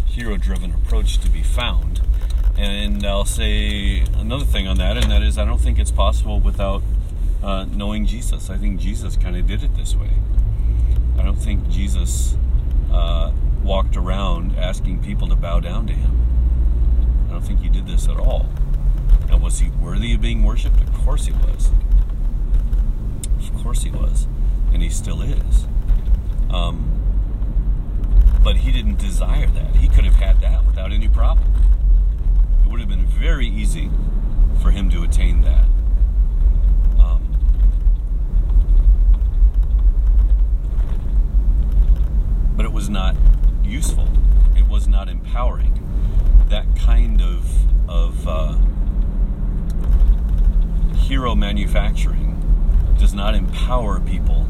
hero 0.06 0.38
driven 0.38 0.73
approach 0.73 1.19
to 1.19 1.30
be 1.30 1.41
found. 1.41 2.02
And 2.58 3.06
I'll 3.06 3.26
say 3.26 4.00
another 4.15 4.46
thing 4.46 4.67
on 4.67 4.78
that, 4.78 4.98
and 4.98 5.12
that 5.12 5.22
is 5.22 5.38
I 5.38 5.46
don't 5.46 5.62
think 5.62 5.78
it's 5.78 5.91
possible 5.91 6.39
without 6.39 6.82
uh, 7.43 7.65
knowing 7.65 8.08
Jesus. 8.08 8.50
I 8.50 8.58
think 8.58 8.80
Jesus 8.80 9.15
kind 9.15 9.38
of 9.38 9.46
did 9.46 9.63
it 9.63 9.76
this 9.76 9.96
way. 9.96 10.10
I 11.20 11.24
don't 11.24 11.36
think 11.36 11.70
Jesus 11.70 12.36
uh, 12.91 13.32
walked 13.63 13.96
around 13.96 14.56
asking 14.58 15.04
people 15.04 15.28
to 15.28 15.36
bow 15.36 15.60
down 15.60 15.86
to 15.88 15.93
him. 15.93 17.28
I 17.28 17.34
don't 17.34 17.43
think 17.43 17.60
he 17.60 17.70
did 17.70 17.86
this 17.86 18.08
at 18.08 18.17
all. 18.17 18.48
Now, 19.28 19.38
was 19.38 19.60
he 19.60 19.70
worthy 19.70 20.15
of 20.15 20.22
being 20.22 20.43
worshipped? 20.43 20.80
Of 20.82 20.93
course 21.06 21.26
he 21.28 21.34
was. 21.34 21.70
Of 23.38 23.62
course 23.62 23.84
he 23.84 23.91
was. 23.91 24.28
And 24.74 24.82
he 24.82 24.89
still 24.89 25.22
is. 25.22 25.67
Um, 26.50 26.93
but 28.43 28.58
he 28.58 28.72
didn't 28.72 28.98
desire 28.98 29.48
that. 29.48 29.76
He 29.76 29.88
could 29.89 30.06
have 30.06 30.15
had 30.15 30.41
that 30.41 30.65
without 30.65 30.91
any 30.91 31.08
problem. 31.08 31.54
It 32.68 32.72
would 32.72 32.82
have 32.82 32.90
been 32.90 33.06
very 33.06 33.48
easy 33.48 33.90
for 34.62 34.72
him 34.72 34.90
to 34.90 35.04
attain 35.04 35.42
that. 35.44 35.64
Um, 37.00 37.24
but 42.58 42.66
it 42.66 42.74
was 42.74 42.90
not 42.90 43.16
useful. 43.64 44.10
It 44.58 44.68
was 44.68 44.86
not 44.86 45.08
empowering. 45.08 45.82
That 46.50 46.66
kind 46.76 47.22
of 47.22 47.50
of 47.90 48.28
uh, 48.28 48.58
hero 50.94 51.36
manufacturing 51.36 52.36
does 53.00 53.14
not 53.14 53.34
empower 53.34 54.02
people 54.02 54.46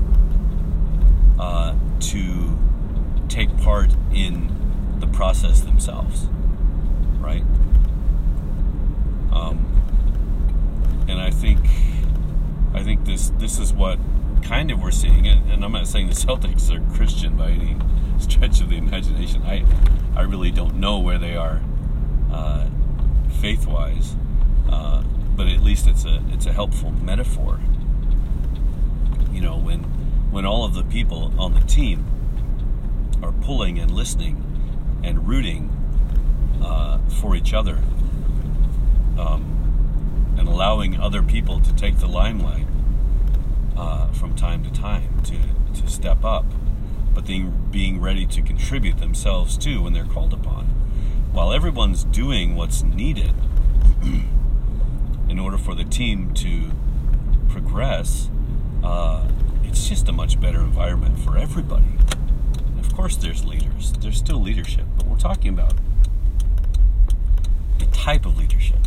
uh, 1.40 1.76
to 2.00 2.58
take 3.30 3.56
part 3.60 3.92
in 4.12 4.98
the 5.02 5.08
process 5.08 5.62
themselves, 5.62 6.26
right? 7.20 7.44
Um, 9.38 11.06
and 11.08 11.19
I 11.21 11.30
think 11.30 11.60
I 12.73 12.84
think 12.84 13.06
this 13.06 13.30
this 13.38 13.60
is 13.60 13.71
what 13.73 14.00
kind 14.41 14.71
of 14.71 14.82
we're 14.82 14.91
seeing, 14.91 15.28
and, 15.28 15.52
and 15.52 15.63
I'm 15.63 15.71
not 15.71 15.88
saying 15.88 16.08
the 16.08 16.13
Celtics 16.13 16.71
are 16.73 16.95
Christian 16.95 17.36
by 17.36 17.50
any 17.50 17.76
stretch 18.19 18.62
of 18.62 18.69
the 18.69 18.78
imagination. 18.78 19.43
I 19.43 19.65
I 20.15 20.21
really 20.21 20.52
don't 20.52 20.76
know 20.76 21.00
where 21.00 21.17
they 21.17 21.36
are 21.36 21.62
uh, 22.32 22.67
faith 23.41 23.67
wise, 23.67 24.15
uh, 24.69 25.04
but 25.36 25.47
at 25.47 25.62
least 25.62 25.88
it's 25.88 26.06
a 26.06 26.21
it's 26.30 26.45
a 26.45 26.54
helpful 26.54 26.91
metaphor. 26.91 27.60
You 29.32 29.41
know, 29.41 29.58
when 29.58 29.84
when 30.32 30.45
all 30.45 30.65
of 30.65 30.73
the 30.73 30.84
people 30.84 31.34
on 31.39 31.54
the 31.54 31.62
team 31.62 32.06
are 33.23 33.32
pulling 33.32 33.80
and 33.80 33.91
listening 33.91 34.43
and 35.04 35.28
rooting 35.28 35.69
uh, 36.62 37.00
for 37.21 37.36
each 37.36 37.54
other, 37.54 37.80
um, 39.18 40.36
and 40.38 40.48
allowing 40.48 41.00
other 41.00 41.22
people 41.22 41.60
to 41.60 41.76
take 41.76 41.98
the 42.00 42.08
limelight 42.08 42.68
uh, 43.76 44.12
from 44.12 44.36
time 44.36 44.64
to 44.64 44.72
time 44.72 45.22
to 45.24 45.38
to 45.82 45.88
step 45.88 46.24
up, 46.24 46.46
but 47.14 47.26
being 47.26 48.02
ready 48.02 48.26
to 48.26 48.42
contribute 48.42 48.98
themselves 48.98 49.58
too 49.58 49.84
when 49.84 49.94
they're 49.94 50.06
called 50.06 50.34
upon. 50.34 50.66
While 51.32 51.54
everyone's 51.54 52.04
doing 52.04 52.56
what's 52.56 52.84
needed 52.84 53.34
in 55.30 55.40
order 55.40 55.58
for 55.58 55.76
the 55.76 55.84
team 55.84 56.34
to 56.36 56.72
progress, 57.50 58.30
uh, 58.84 59.28
it's 59.64 59.88
just 59.88 60.08
a 60.08 60.12
much 60.12 60.40
better 60.40 60.60
environment 60.60 61.20
for 61.20 61.38
everybody. 61.38 61.86
Of 62.80 62.96
course, 62.96 63.16
there's 63.18 63.46
leaders, 63.46 63.94
there's 64.00 64.18
still 64.18 64.42
leadership, 64.42 64.86
but 64.96 65.06
we're 65.06 65.18
talking 65.18 65.50
about 65.50 65.76
the 67.78 67.86
type 67.88 68.26
of 68.26 68.38
leadership. 68.38 68.87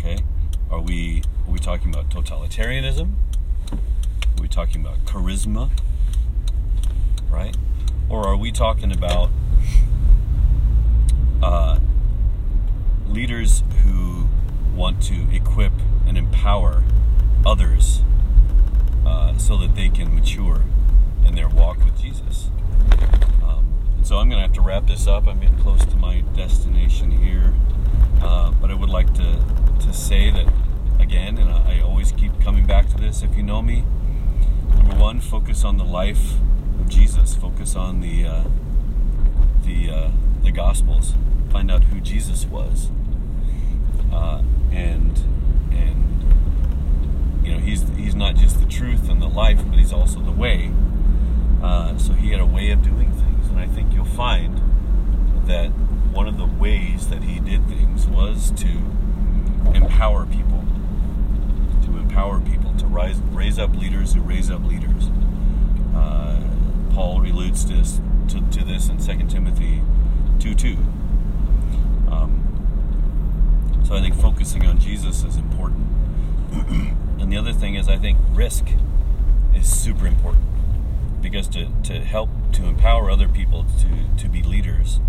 Okay? 0.00 0.18
Are 0.70 0.80
we 0.80 1.22
are 1.46 1.52
we 1.52 1.58
talking 1.58 1.90
about 1.90 2.08
totalitarianism? 2.08 3.12
Are 3.70 4.40
we 4.40 4.48
talking 4.48 4.80
about 4.80 5.04
charisma? 5.04 5.70
Right? 7.30 7.54
Or 8.08 8.26
are 8.26 8.36
we 8.36 8.50
talking 8.50 8.92
about 8.92 9.30
uh, 11.42 11.78
leaders 13.06 13.62
who 13.84 14.26
want 14.74 15.02
to 15.02 15.26
equip 15.34 15.72
and 16.06 16.16
empower 16.16 16.82
others 17.44 18.00
uh, 19.04 19.36
so 19.36 19.58
that 19.58 19.74
they 19.74 19.90
can 19.90 20.14
mature 20.14 20.64
in 21.26 21.34
their 21.34 21.48
walk 21.48 21.78
with 21.84 22.00
Jesus. 22.00 22.48
Um, 23.42 23.66
and 23.96 24.06
so 24.06 24.16
I'm 24.16 24.30
going 24.30 24.40
to 24.40 24.46
have 24.46 24.54
to 24.54 24.62
wrap 24.62 24.86
this 24.86 25.06
up. 25.06 25.26
I'm 25.26 25.40
getting 25.40 25.58
close 25.58 25.84
to 25.84 25.96
my 25.96 26.20
destination 26.34 27.10
here. 27.10 27.52
Uh, 28.22 28.50
but 28.52 28.70
I 28.70 28.74
would 28.74 28.90
like 28.90 29.12
to, 29.14 29.44
to 29.80 29.92
say 29.92 30.30
that 30.30 30.46
again, 31.00 31.38
and 31.38 31.50
I, 31.50 31.80
always 31.80 32.12
keep 32.12 32.40
coming 32.40 32.66
back 32.66 32.88
to 32.90 32.96
this 32.96 33.22
if 33.22 33.36
you 33.36 33.42
know 33.42 33.62
me. 33.62 33.84
Number 34.74 34.96
one, 34.96 35.20
focus 35.20 35.64
on 35.64 35.76
the 35.76 35.84
life 35.84 36.34
of 36.78 36.88
Jesus, 36.88 37.34
focus 37.34 37.74
on 37.76 38.00
the, 38.00 38.26
uh, 38.26 38.44
the, 39.64 39.90
uh, 39.90 40.10
the 40.42 40.50
Gospels, 40.50 41.14
find 41.50 41.70
out 41.70 41.84
who 41.84 42.00
Jesus 42.00 42.46
was. 42.46 42.90
Uh, 44.12 44.42
and 44.72 45.18
and 45.72 47.44
you 47.44 47.52
know 47.52 47.58
he's 47.58 47.88
he's 47.96 48.14
not 48.14 48.34
just 48.36 48.60
the 48.60 48.66
truth 48.66 49.08
and 49.08 49.20
the 49.20 49.28
life, 49.28 49.60
but 49.68 49.78
he's 49.78 49.92
also 49.92 50.20
the 50.20 50.32
way. 50.32 50.72
Uh, 51.62 51.96
so 51.98 52.12
he 52.12 52.30
had 52.30 52.40
a 52.40 52.46
way 52.46 52.70
of 52.70 52.82
doing 52.82 53.12
things, 53.12 53.48
and 53.48 53.58
I 53.58 53.66
think 53.66 53.92
you'll 53.92 54.04
find 54.04 54.58
that 55.46 55.68
one 56.12 56.26
of 56.26 56.38
the 56.38 56.46
ways 56.46 57.08
that 57.08 57.22
he 57.22 57.38
did 57.40 57.66
things 57.68 58.06
was 58.06 58.50
to 58.52 58.68
empower 59.74 60.26
people, 60.26 60.64
to 61.84 61.98
empower 61.98 62.40
people, 62.40 62.74
to 62.78 62.86
rise, 62.86 63.18
raise 63.30 63.58
up 63.58 63.74
leaders 63.76 64.14
who 64.14 64.20
raise 64.20 64.50
up 64.50 64.64
leaders. 64.64 65.08
Uh, 65.94 66.40
Paul 66.92 67.22
alludes 67.22 67.64
to 67.64 67.74
this, 67.74 68.00
to, 68.28 68.40
to 68.58 68.64
this 68.64 68.88
in 68.88 68.98
2 68.98 69.26
Timothy 69.28 69.82
2 70.38 70.54
2. 70.54 70.76
Um, 72.10 73.82
so 73.86 73.94
I 73.94 74.00
think 74.00 74.14
focusing 74.14 74.66
on 74.66 74.78
Jesus 74.78 75.24
is 75.24 75.36
important. 75.36 75.86
and 76.52 77.32
the 77.32 77.36
other 77.36 77.52
thing 77.52 77.74
is, 77.74 77.88
I 77.88 77.96
think 77.96 78.18
risk 78.32 78.66
is 79.54 79.70
super 79.70 80.06
important 80.06 80.44
because 81.20 81.48
to, 81.48 81.68
to 81.84 82.00
help 82.00 82.30
to 82.52 82.64
empower 82.64 83.10
other 83.10 83.28
people 83.28 83.66
to, 83.80 84.22
to 84.22 84.28
be 84.28 84.42
leaders, 84.42 85.00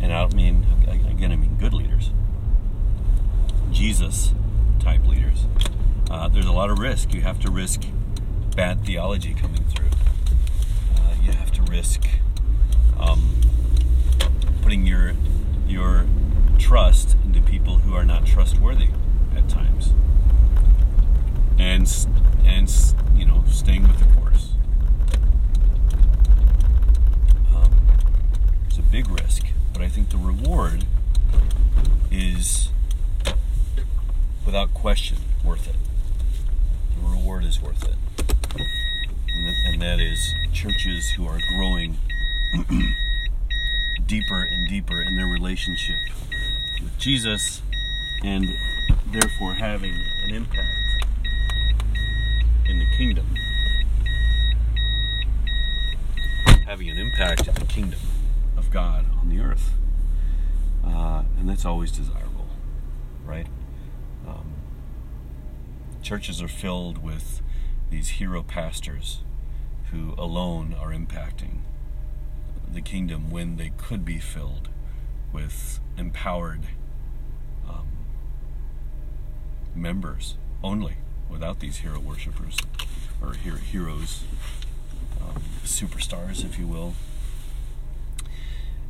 and 0.00 0.12
I 0.12 0.20
don't 0.20 0.34
mean, 0.34 0.66
again, 0.86 1.32
I 1.32 1.36
mean 1.36 1.56
good 1.58 1.74
leaders, 1.74 2.10
Jesus 3.70 4.32
type 4.80 5.06
leaders, 5.06 5.46
uh, 6.10 6.28
there's 6.28 6.46
a 6.46 6.52
lot 6.52 6.70
of 6.70 6.78
risk. 6.78 7.12
You 7.14 7.20
have 7.22 7.40
to 7.40 7.50
risk 7.50 7.82
bad 8.56 8.84
theology 8.84 9.34
coming 9.34 9.64
through, 9.64 9.90
uh, 10.96 11.14
you 11.22 11.32
have 11.32 11.50
to 11.52 11.62
risk 11.62 12.08
um, 12.98 13.36
putting 14.62 14.86
your 14.86 15.14
your 15.66 16.06
trust 16.58 17.16
into 17.24 17.40
people 17.40 17.78
who 17.78 17.94
are 17.94 18.04
not 18.04 18.26
trustworthy 18.26 18.88
at 19.36 19.48
times, 19.48 19.92
and 21.58 21.90
and 22.44 22.94
you 23.14 23.24
know 23.24 23.44
staying 23.48 23.82
with 23.86 23.98
the 23.98 24.20
course. 24.20 24.52
Um, 27.54 27.72
it's 28.66 28.78
a 28.78 28.82
big 28.82 29.08
risk, 29.08 29.46
but 29.78 29.84
I 29.84 29.88
think 29.90 30.10
the 30.10 30.16
reward 30.16 30.84
is 32.10 32.70
without 34.44 34.74
question 34.74 35.18
worth 35.44 35.68
it. 35.68 35.76
The 36.96 37.08
reward 37.08 37.44
is 37.44 37.62
worth 37.62 37.84
it, 37.84 37.94
and, 39.66 39.80
that 39.80 40.00
is 40.00 40.34
churches 40.52 41.10
who 41.10 41.28
are 41.28 41.38
growing 41.50 41.96
deeper 44.06 44.42
and 44.42 44.68
deeper 44.68 45.00
in 45.00 45.14
their 45.14 45.28
relationship 45.28 46.00
with 46.82 46.98
Jesus 46.98 47.62
and 48.24 48.48
therefore 49.12 49.54
having 49.54 49.94
an 50.24 50.34
impact 50.34 51.04
in 52.68 52.80
the 52.80 52.86
kingdom. 52.96 53.26
Having 56.66 56.90
an 56.90 56.98
impact 56.98 57.46
in 57.46 57.54
the 57.54 57.64
kingdom 57.66 58.00
of 58.56 58.72
God 58.72 59.07
on 59.20 59.28
the 59.28 59.40
earth. 59.40 59.72
Uh, 60.84 61.22
and 61.38 61.48
that's 61.48 61.64
always 61.64 61.90
desirable, 61.92 62.46
right? 63.24 63.46
Um, 64.26 64.54
churches 66.02 66.40
are 66.40 66.48
filled 66.48 67.02
with 67.02 67.42
these 67.90 68.10
hero 68.10 68.42
pastors 68.42 69.20
who 69.90 70.14
alone 70.18 70.74
are 70.78 70.90
impacting 70.90 71.60
the 72.72 72.80
kingdom 72.80 73.30
when 73.30 73.56
they 73.56 73.72
could 73.76 74.04
be 74.04 74.18
filled 74.18 74.68
with 75.32 75.80
empowered 75.96 76.60
um, 77.68 77.88
members 79.74 80.36
only 80.62 80.96
without 81.30 81.60
these 81.60 81.78
hero 81.78 81.98
worshipers 81.98 82.56
or 83.22 83.32
hero 83.34 83.56
heroes 83.56 84.24
um, 85.20 85.42
superstars 85.64 86.44
if 86.44 86.58
you 86.58 86.66
will 86.66 86.94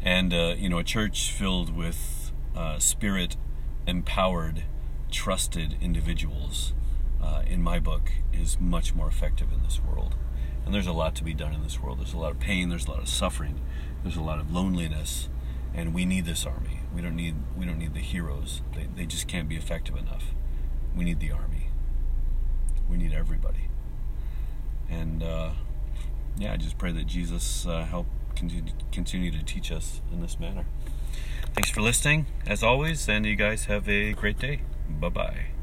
and 0.03 0.33
uh, 0.33 0.55
you 0.57 0.69
know, 0.69 0.79
a 0.79 0.85
church 0.85 1.33
filled 1.33 1.75
with 1.75 2.33
uh, 2.57 2.79
spirit 2.79 3.37
empowered, 3.87 4.65
trusted 5.11 5.77
individuals, 5.81 6.75
uh, 7.23 7.43
in 7.47 7.63
my 7.63 7.79
book, 7.79 8.13
is 8.33 8.61
much 8.61 8.95
more 8.95 9.09
effective 9.09 9.53
in 9.53 9.63
this 9.63 9.81
world. 9.81 10.15
And 10.65 10.75
there's 10.75 10.87
a 10.87 10.93
lot 10.93 11.15
to 11.17 11.25
be 11.25 11.35
done 11.35 11.55
in 11.55 11.63
this 11.63 11.81
world. 11.81 11.99
There's 11.99 12.13
a 12.13 12.19
lot 12.19 12.31
of 12.31 12.39
pain. 12.39 12.69
There's 12.69 12.87
a 12.87 12.91
lot 12.91 13.01
of 13.01 13.09
suffering. 13.09 13.61
There's 14.03 14.17
a 14.17 14.23
lot 14.23 14.39
of 14.39 14.53
loneliness, 14.53 15.29
and 15.75 15.95
we 15.95 16.05
need 16.05 16.25
this 16.27 16.47
army. 16.47 16.81
We 16.95 17.03
don't 17.03 17.17
need 17.17 17.37
we 17.57 17.65
don't 17.65 17.79
need 17.79 17.95
the 17.95 18.01
heroes. 18.01 18.63
They 18.75 18.87
they 18.95 19.07
just 19.07 19.27
can't 19.27 19.49
be 19.49 19.57
effective 19.57 19.97
enough. 19.97 20.35
We 20.97 21.05
need 21.05 21.21
the 21.21 21.33
army. 21.33 21.71
We 22.89 22.97
need 22.97 23.13
everybody. 23.13 23.69
And 24.89 25.23
uh, 25.23 25.51
yeah, 26.39 26.53
I 26.53 26.57
just 26.57 26.79
pray 26.79 26.93
that 26.93 27.07
Jesus 27.07 27.67
uh, 27.67 27.85
help 27.85 28.07
continue 28.39 28.73
continue 28.93 29.31
to 29.31 29.43
teach 29.43 29.73
us 29.73 30.01
in 30.13 30.21
this 30.21 30.39
manner. 30.39 30.65
Thanks 31.55 31.71
for 31.71 31.81
listening, 31.83 32.27
as 32.47 32.63
always, 32.63 33.09
and 33.09 33.27
you 33.27 33.37
guys 33.37 33.65
have 33.65 33.89
a 33.89 34.13
great 34.13 34.39
day. 34.39 34.61
Bye 34.89 35.09
bye. 35.09 35.58